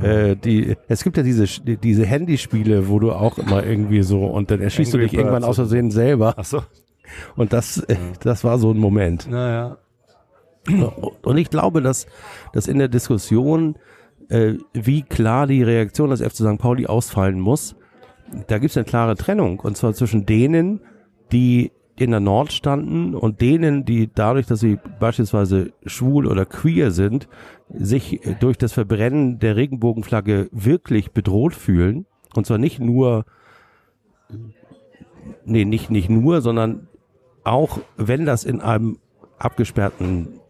[0.00, 4.52] Äh, die, es gibt ja diese, diese Handyspiele, wo du auch immer irgendwie so, und
[4.52, 6.34] dann erschießt Angry du dich irgendwann aus Versehen selber.
[6.36, 6.62] Ach so.
[7.34, 7.84] Und das,
[8.20, 9.28] das war so ein Moment.
[9.28, 9.78] Naja.
[11.22, 12.06] Und ich glaube, dass,
[12.52, 13.76] dass in der Diskussion,
[14.28, 16.58] äh, wie klar die Reaktion des FC St.
[16.58, 17.76] Pauli ausfallen muss,
[18.48, 19.60] da gibt es eine klare Trennung.
[19.60, 20.80] Und zwar zwischen denen,
[21.32, 26.90] die in der Nord standen und denen, die dadurch, dass sie beispielsweise schwul oder queer
[26.90, 27.28] sind,
[27.70, 32.06] sich durch das Verbrennen der Regenbogenflagge wirklich bedroht fühlen.
[32.34, 33.24] Und zwar nicht nur,
[35.44, 36.88] nee, nicht, nicht nur, sondern
[37.44, 38.98] auch wenn das in einem
[39.38, 40.40] abgesperrten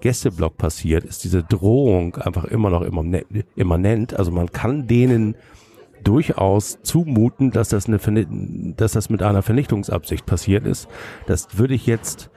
[0.00, 3.26] Gästeblock passiert, ist diese Drohung einfach immer noch immanent.
[3.56, 4.14] immanent.
[4.14, 5.36] Also man kann denen
[6.04, 7.98] durchaus zumuten, dass das, eine,
[8.76, 10.88] dass das mit einer Vernichtungsabsicht passiert ist.
[11.26, 12.30] Das würde ich jetzt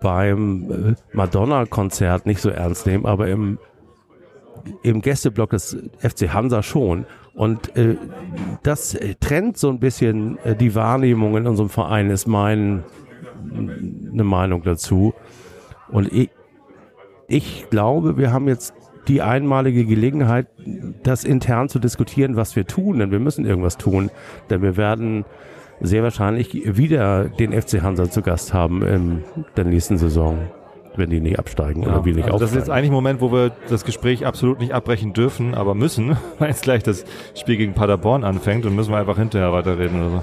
[0.00, 3.58] beim äh, Madonna-Konzert nicht so ernst nehmen, aber im,
[4.82, 7.06] im Gästeblock des FC Hansa schon.
[7.34, 7.96] Und äh,
[8.62, 12.84] das trennt so ein bisschen äh, die Wahrnehmung in unserem Verein, ist mein,
[14.24, 15.14] Meinung dazu.
[15.88, 16.30] Und ich,
[17.28, 18.74] ich glaube, wir haben jetzt
[19.08, 20.48] die einmalige Gelegenheit,
[21.02, 24.10] das intern zu diskutieren, was wir tun, denn wir müssen irgendwas tun,
[24.50, 25.24] denn wir werden
[25.80, 29.24] sehr wahrscheinlich wieder den FC Hansa zu Gast haben in
[29.56, 30.38] der nächsten Saison,
[30.96, 32.78] wenn die nicht absteigen oder wir nicht also das ist jetzt aufsteigen.
[32.78, 36.62] eigentlich ein Moment, wo wir das Gespräch absolut nicht abbrechen dürfen, aber müssen, weil jetzt
[36.62, 40.22] gleich das Spiel gegen Paderborn anfängt und müssen wir einfach hinterher weiterreden oder so.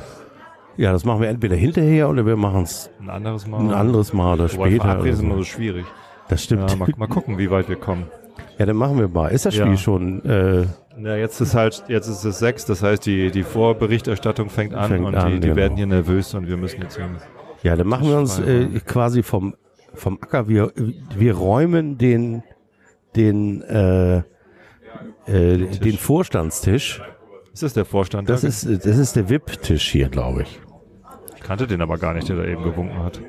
[0.77, 3.59] Ja, das machen wir entweder hinterher oder wir machen es Ein anderes Mal.
[3.59, 4.83] ein anderes Mal oder Wobei später.
[4.83, 5.43] Verabreden ist immer so.
[5.43, 5.85] schwierig.
[6.29, 6.69] Das stimmt.
[6.69, 8.05] Ja, mal, mal gucken, wie weit wir kommen.
[8.57, 9.27] Ja, dann machen wir mal.
[9.29, 9.77] Ist das Spiel Ja.
[9.77, 10.23] schon?
[10.25, 10.65] Äh,
[11.01, 14.89] Ja, jetzt ist halt, jetzt ist es sechs, das heißt, die, die Vorberichterstattung fängt an
[14.89, 15.55] Fängt und an, die, die genau.
[15.55, 17.15] werden hier nervös und wir müssen jetzt hin.
[17.63, 19.55] ja, dann machen wir uns äh, quasi vom
[19.95, 20.47] vom Acker.
[20.47, 20.71] Wir
[21.17, 22.43] wir räumen den
[23.15, 24.17] den äh,
[25.27, 27.01] äh, den Vorstandstisch.
[27.53, 28.29] Ist das der Vorstand?
[28.29, 28.47] Das da?
[28.47, 30.59] ist das ist der VIP-Tisch hier, glaube ich.
[31.43, 33.19] Ich kannte den aber gar nicht, der da eben gewunken hat.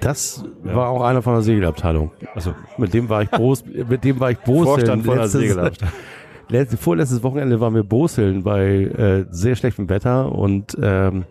[0.00, 2.12] Das war auch einer von der Segelabteilung.
[2.34, 4.64] Also Mit dem war ich Bros, mit dem war ich Boseln.
[4.66, 5.94] Vorstand von der letztes- Segelabteilung.
[6.50, 11.24] Letzte, vorletztes Wochenende waren wir Boseln bei äh, sehr schlechtem Wetter und ähm,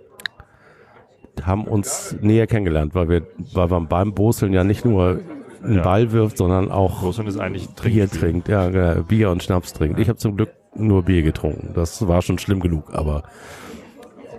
[1.42, 3.22] haben uns näher kennengelernt, weil wir,
[3.54, 5.20] weil man beim Boseln ja nicht nur
[5.64, 5.82] einen Ja.
[5.82, 8.48] Ball wirft, sondern auch Großhund ist eigentlich Bier trinkt.
[8.48, 10.00] Ja, genau, Bier und Schnaps trinkt.
[10.00, 11.72] Ich habe zum Glück nur Bier getrunken.
[11.74, 13.24] Das war schon schlimm genug, aber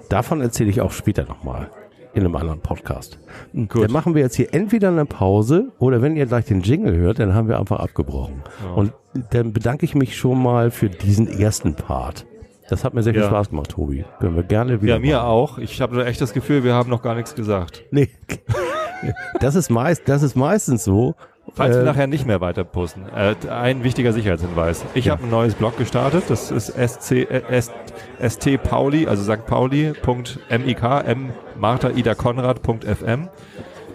[0.09, 1.71] davon erzähle ich auch später nochmal
[2.15, 3.19] in einem anderen Podcast.
[3.55, 3.85] Gut.
[3.85, 7.19] Dann machen wir jetzt hier entweder eine Pause oder wenn ihr gleich den Jingle hört,
[7.19, 8.43] dann haben wir einfach abgebrochen.
[8.75, 8.93] Und
[9.31, 12.27] dann bedanke ich mich schon mal für diesen ersten Part.
[12.71, 13.29] Das hat mir sehr viel Ja.
[13.29, 14.05] Spaß gemacht, Tobi.
[14.21, 15.29] Können wir gerne wieder Ja, mir machen.
[15.29, 15.59] auch.
[15.59, 17.85] Ich habe echt das Gefühl, wir haben noch gar nichts gesagt.
[17.91, 18.09] Nee.
[19.39, 21.15] Das ist meist, das ist meistens so.
[21.55, 24.85] Falls wir Äh, nachher nicht mehr weiter posten, äh, ein wichtiger Sicherheitshinweis.
[24.95, 25.13] Ich Ja.
[25.13, 27.43] habe ein neues Blog gestartet, das ist SC, äh,
[28.21, 29.47] ST Pauli, also St.
[29.47, 33.29] Pauli.mik, m Martha Ida Konrad.fm.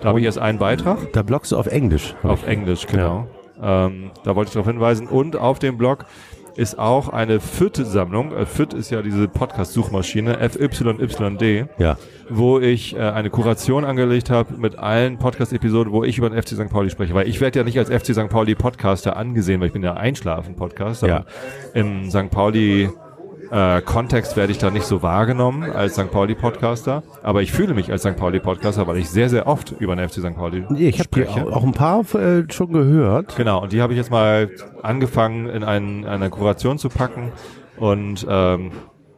[0.02, 2.16] Da habe ich erst einen Beitrag Da bloggst du auf Englisch.
[2.24, 3.28] auf Englisch, genau.
[3.62, 5.08] Ähm, da wollte ich darauf hinweisen.
[5.08, 6.06] Und auf dem Blog
[6.56, 8.32] ist auch eine FIT-Sammlung.
[8.36, 11.98] Äh, FIT ist ja diese Podcast-Suchmaschine, FYYD Ja.
[12.30, 16.50] wo ich äh, eine Kuration angelegt habe mit allen Podcast-Episoden, wo ich über den FC
[16.50, 16.70] St.
[16.70, 17.14] Pauli spreche.
[17.14, 18.30] Weil ich werde ja nicht als FC St.
[18.30, 21.08] Pauli Podcaster angesehen, weil ich bin ja Einschlafen-Podcaster.
[21.08, 21.26] Ja.
[21.74, 22.30] Im St.
[22.30, 22.90] Pauli
[23.54, 26.10] äh, Kontext werde ich da nicht so wahrgenommen als St.
[26.12, 27.04] Pauli Podcaster.
[27.22, 28.16] Aber ich fühle mich als St.
[28.18, 30.36] Pauli Podcaster, weil ich sehr, sehr oft über den FC St.
[30.36, 31.46] Pauli Nee, Ich habe dir spreche.
[31.48, 33.36] auch, auch ein paar äh, schon gehört.
[33.36, 34.50] Genau, und die habe ich jetzt mal
[34.82, 37.32] angefangen in ein, eine Kuration zu packen.
[37.78, 38.72] Und ähm,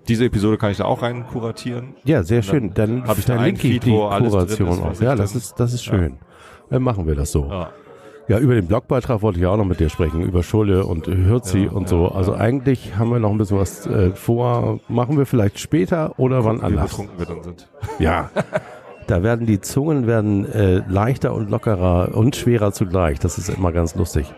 [0.07, 1.95] diese Episode kann ich da auch rein kuratieren.
[2.03, 2.73] Ja, sehr schön.
[2.73, 4.89] Dann hab ich da ein ich Feed, die wo alles drin Kuration ist, auch.
[4.91, 6.17] was Ja, ich das dann- ist, das ist schön.
[6.69, 7.47] Dann machen wir das so.
[7.49, 7.69] Ja.
[8.27, 11.65] Ja, über den Blogbeitrag wollte ich auch noch mit dir sprechen, über Schulle und Hürzi
[11.65, 12.07] Ja, und so.
[12.07, 14.79] Also eigentlich haben wir noch ein bisschen was äh, vor.
[14.87, 16.89] Machen wir vielleicht später oder wann Wie anders.
[16.91, 17.67] betrunken wir dann sind.
[17.99, 18.29] Ja.
[19.07, 23.19] Da werden die Zungen werden äh, leichter und lockerer und schwerer zugleich.
[23.19, 24.33] Das ist immer ganz lustig.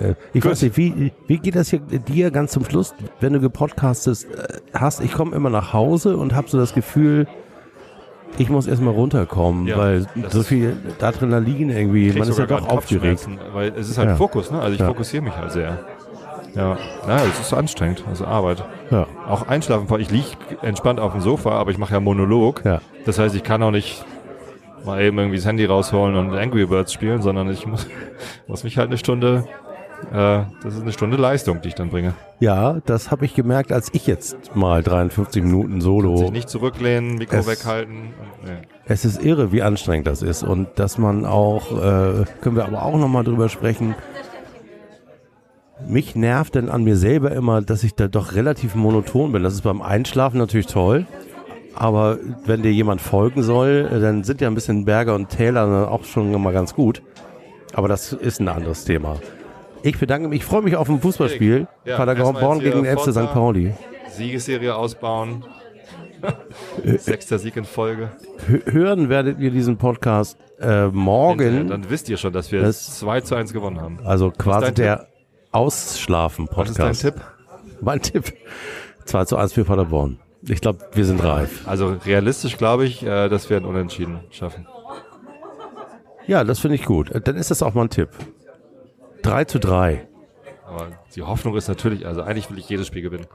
[0.00, 0.52] Äh, ich Gut.
[0.52, 4.60] weiß nicht, wie, wie geht das hier dir ganz zum Schluss, wenn du gepodcastest äh,
[4.72, 5.02] hast?
[5.02, 7.26] Ich komme immer nach Hause und habe so das Gefühl,
[8.38, 13.28] ich muss erstmal runterkommen, Ja, weil so viel Adrenalin irgendwie, man ist ja doch aufgeregt.
[13.52, 14.16] Weil es ist halt Ja.
[14.16, 14.60] Fokus, ne?
[14.60, 14.86] Also ich Ja.
[14.86, 15.78] fokussiere mich halt sehr.
[16.54, 16.76] Ja,
[17.06, 18.64] naja, es ist anstrengend, also Arbeit.
[18.90, 19.06] Ja.
[19.28, 20.26] Auch einschlafen, ich liege
[20.62, 22.62] entspannt auf dem Sofa, aber ich mache ja Monolog.
[22.64, 22.80] Ja.
[23.04, 24.04] Das heißt, ich kann auch nicht
[24.84, 27.86] mal eben irgendwie das Handy rausholen und Angry Birds spielen, sondern ich muss,
[28.46, 29.44] muss mich halt eine Stunde,
[30.12, 32.14] äh, das ist eine Stunde Leistung, die ich dann bringe.
[32.40, 36.16] Ja, das habe ich gemerkt, als ich jetzt mal 53 Minuten Solo.
[36.16, 38.14] Sich nicht zurücklehnen, Mikro Es- weghalten.
[38.44, 38.52] Nee.
[38.86, 42.82] Es ist irre, wie anstrengend das ist und dass man auch, äh, können wir aber
[42.84, 43.94] auch nochmal drüber sprechen.
[45.86, 49.42] Mich nervt denn an mir selber immer, dass ich da doch relativ monoton bin.
[49.44, 51.06] Das ist beim Einschlafen natürlich toll.
[51.74, 56.02] Aber wenn dir jemand folgen soll, dann sind ja ein bisschen Berge und Täler auch
[56.04, 57.02] schon mal ganz gut.
[57.74, 59.16] Aber das ist ein anderes Thema.
[59.82, 61.66] Ich bedanke mich, ich freue mich auf ein Fußballspiel.
[61.84, 63.32] Ja, Paderborn erstmal jetzt gegen den FC St.
[63.32, 63.72] Pauli.
[64.10, 65.44] Siegesserie ausbauen.
[66.98, 68.10] Sechster Sieg in Folge.
[68.48, 71.40] Hö- Hören werdet ihr diesen Podcast äh, morgen.
[71.40, 74.00] Hinterher, Dann wisst ihr schon, dass wir Das- 2 zu 1 gewonnen haben.
[74.04, 75.06] Also quasi der Was
[75.52, 76.70] Ausschlafen-Podcast.
[76.70, 77.22] ist dein Tipp?
[77.80, 78.32] Mein Tipp.
[79.04, 80.18] 2 zu 1 für Paderborn.
[80.42, 81.66] Ich glaube, wir sind reif.
[81.68, 84.66] Also realistisch glaube ich, äh, dass wir ein Unentschieden schaffen.
[86.26, 87.10] Ja, das finde ich gut.
[87.10, 88.08] Äh, Dann ist das auch mein Tipp.
[89.22, 90.06] 3 zu 3.
[90.66, 93.26] Aber die Hoffnung ist natürlich, also eigentlich will ich jedes Spiel gewinnen.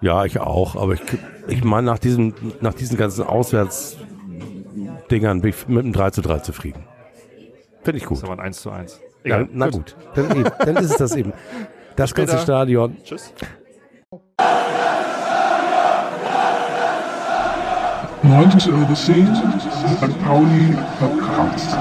[0.00, 0.76] Ja, ich auch.
[0.76, 1.00] Aber ich,
[1.48, 6.38] ich meine, nach diesen, nach diesen ganzen Auswärtsdingern bin ich mit einem 3 zu 3
[6.40, 6.84] zufrieden.
[7.82, 8.18] Finde ich Das gut.
[8.18, 9.00] ist aber ein 1 zu 1.
[9.24, 9.48] Ja, Egal.
[9.52, 9.96] na gut.
[10.14, 11.32] Dann, eben, dann ist es das eben.
[11.96, 12.42] Das ganze später.
[12.42, 12.96] Stadion.
[13.04, 13.32] Tschüss.
[18.22, 19.28] Neuntes Übersehen,
[19.98, 20.24] St.
[20.24, 21.76] Pauli Podcast.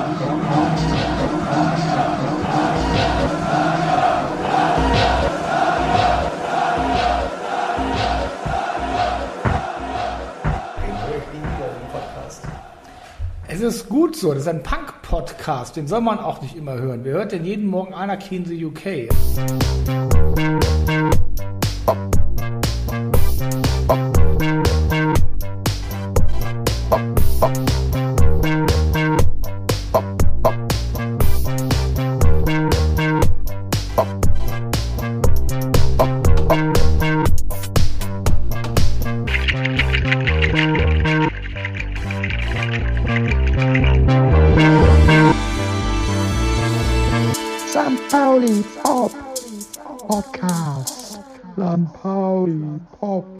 [13.63, 17.01] Ist gut so, das ist ein Punk-Podcast, den soll man auch nicht immer hören.
[17.03, 19.09] Wer hört denn jeden Morgen Anarchy in the UK?
[21.87, 22.22] St.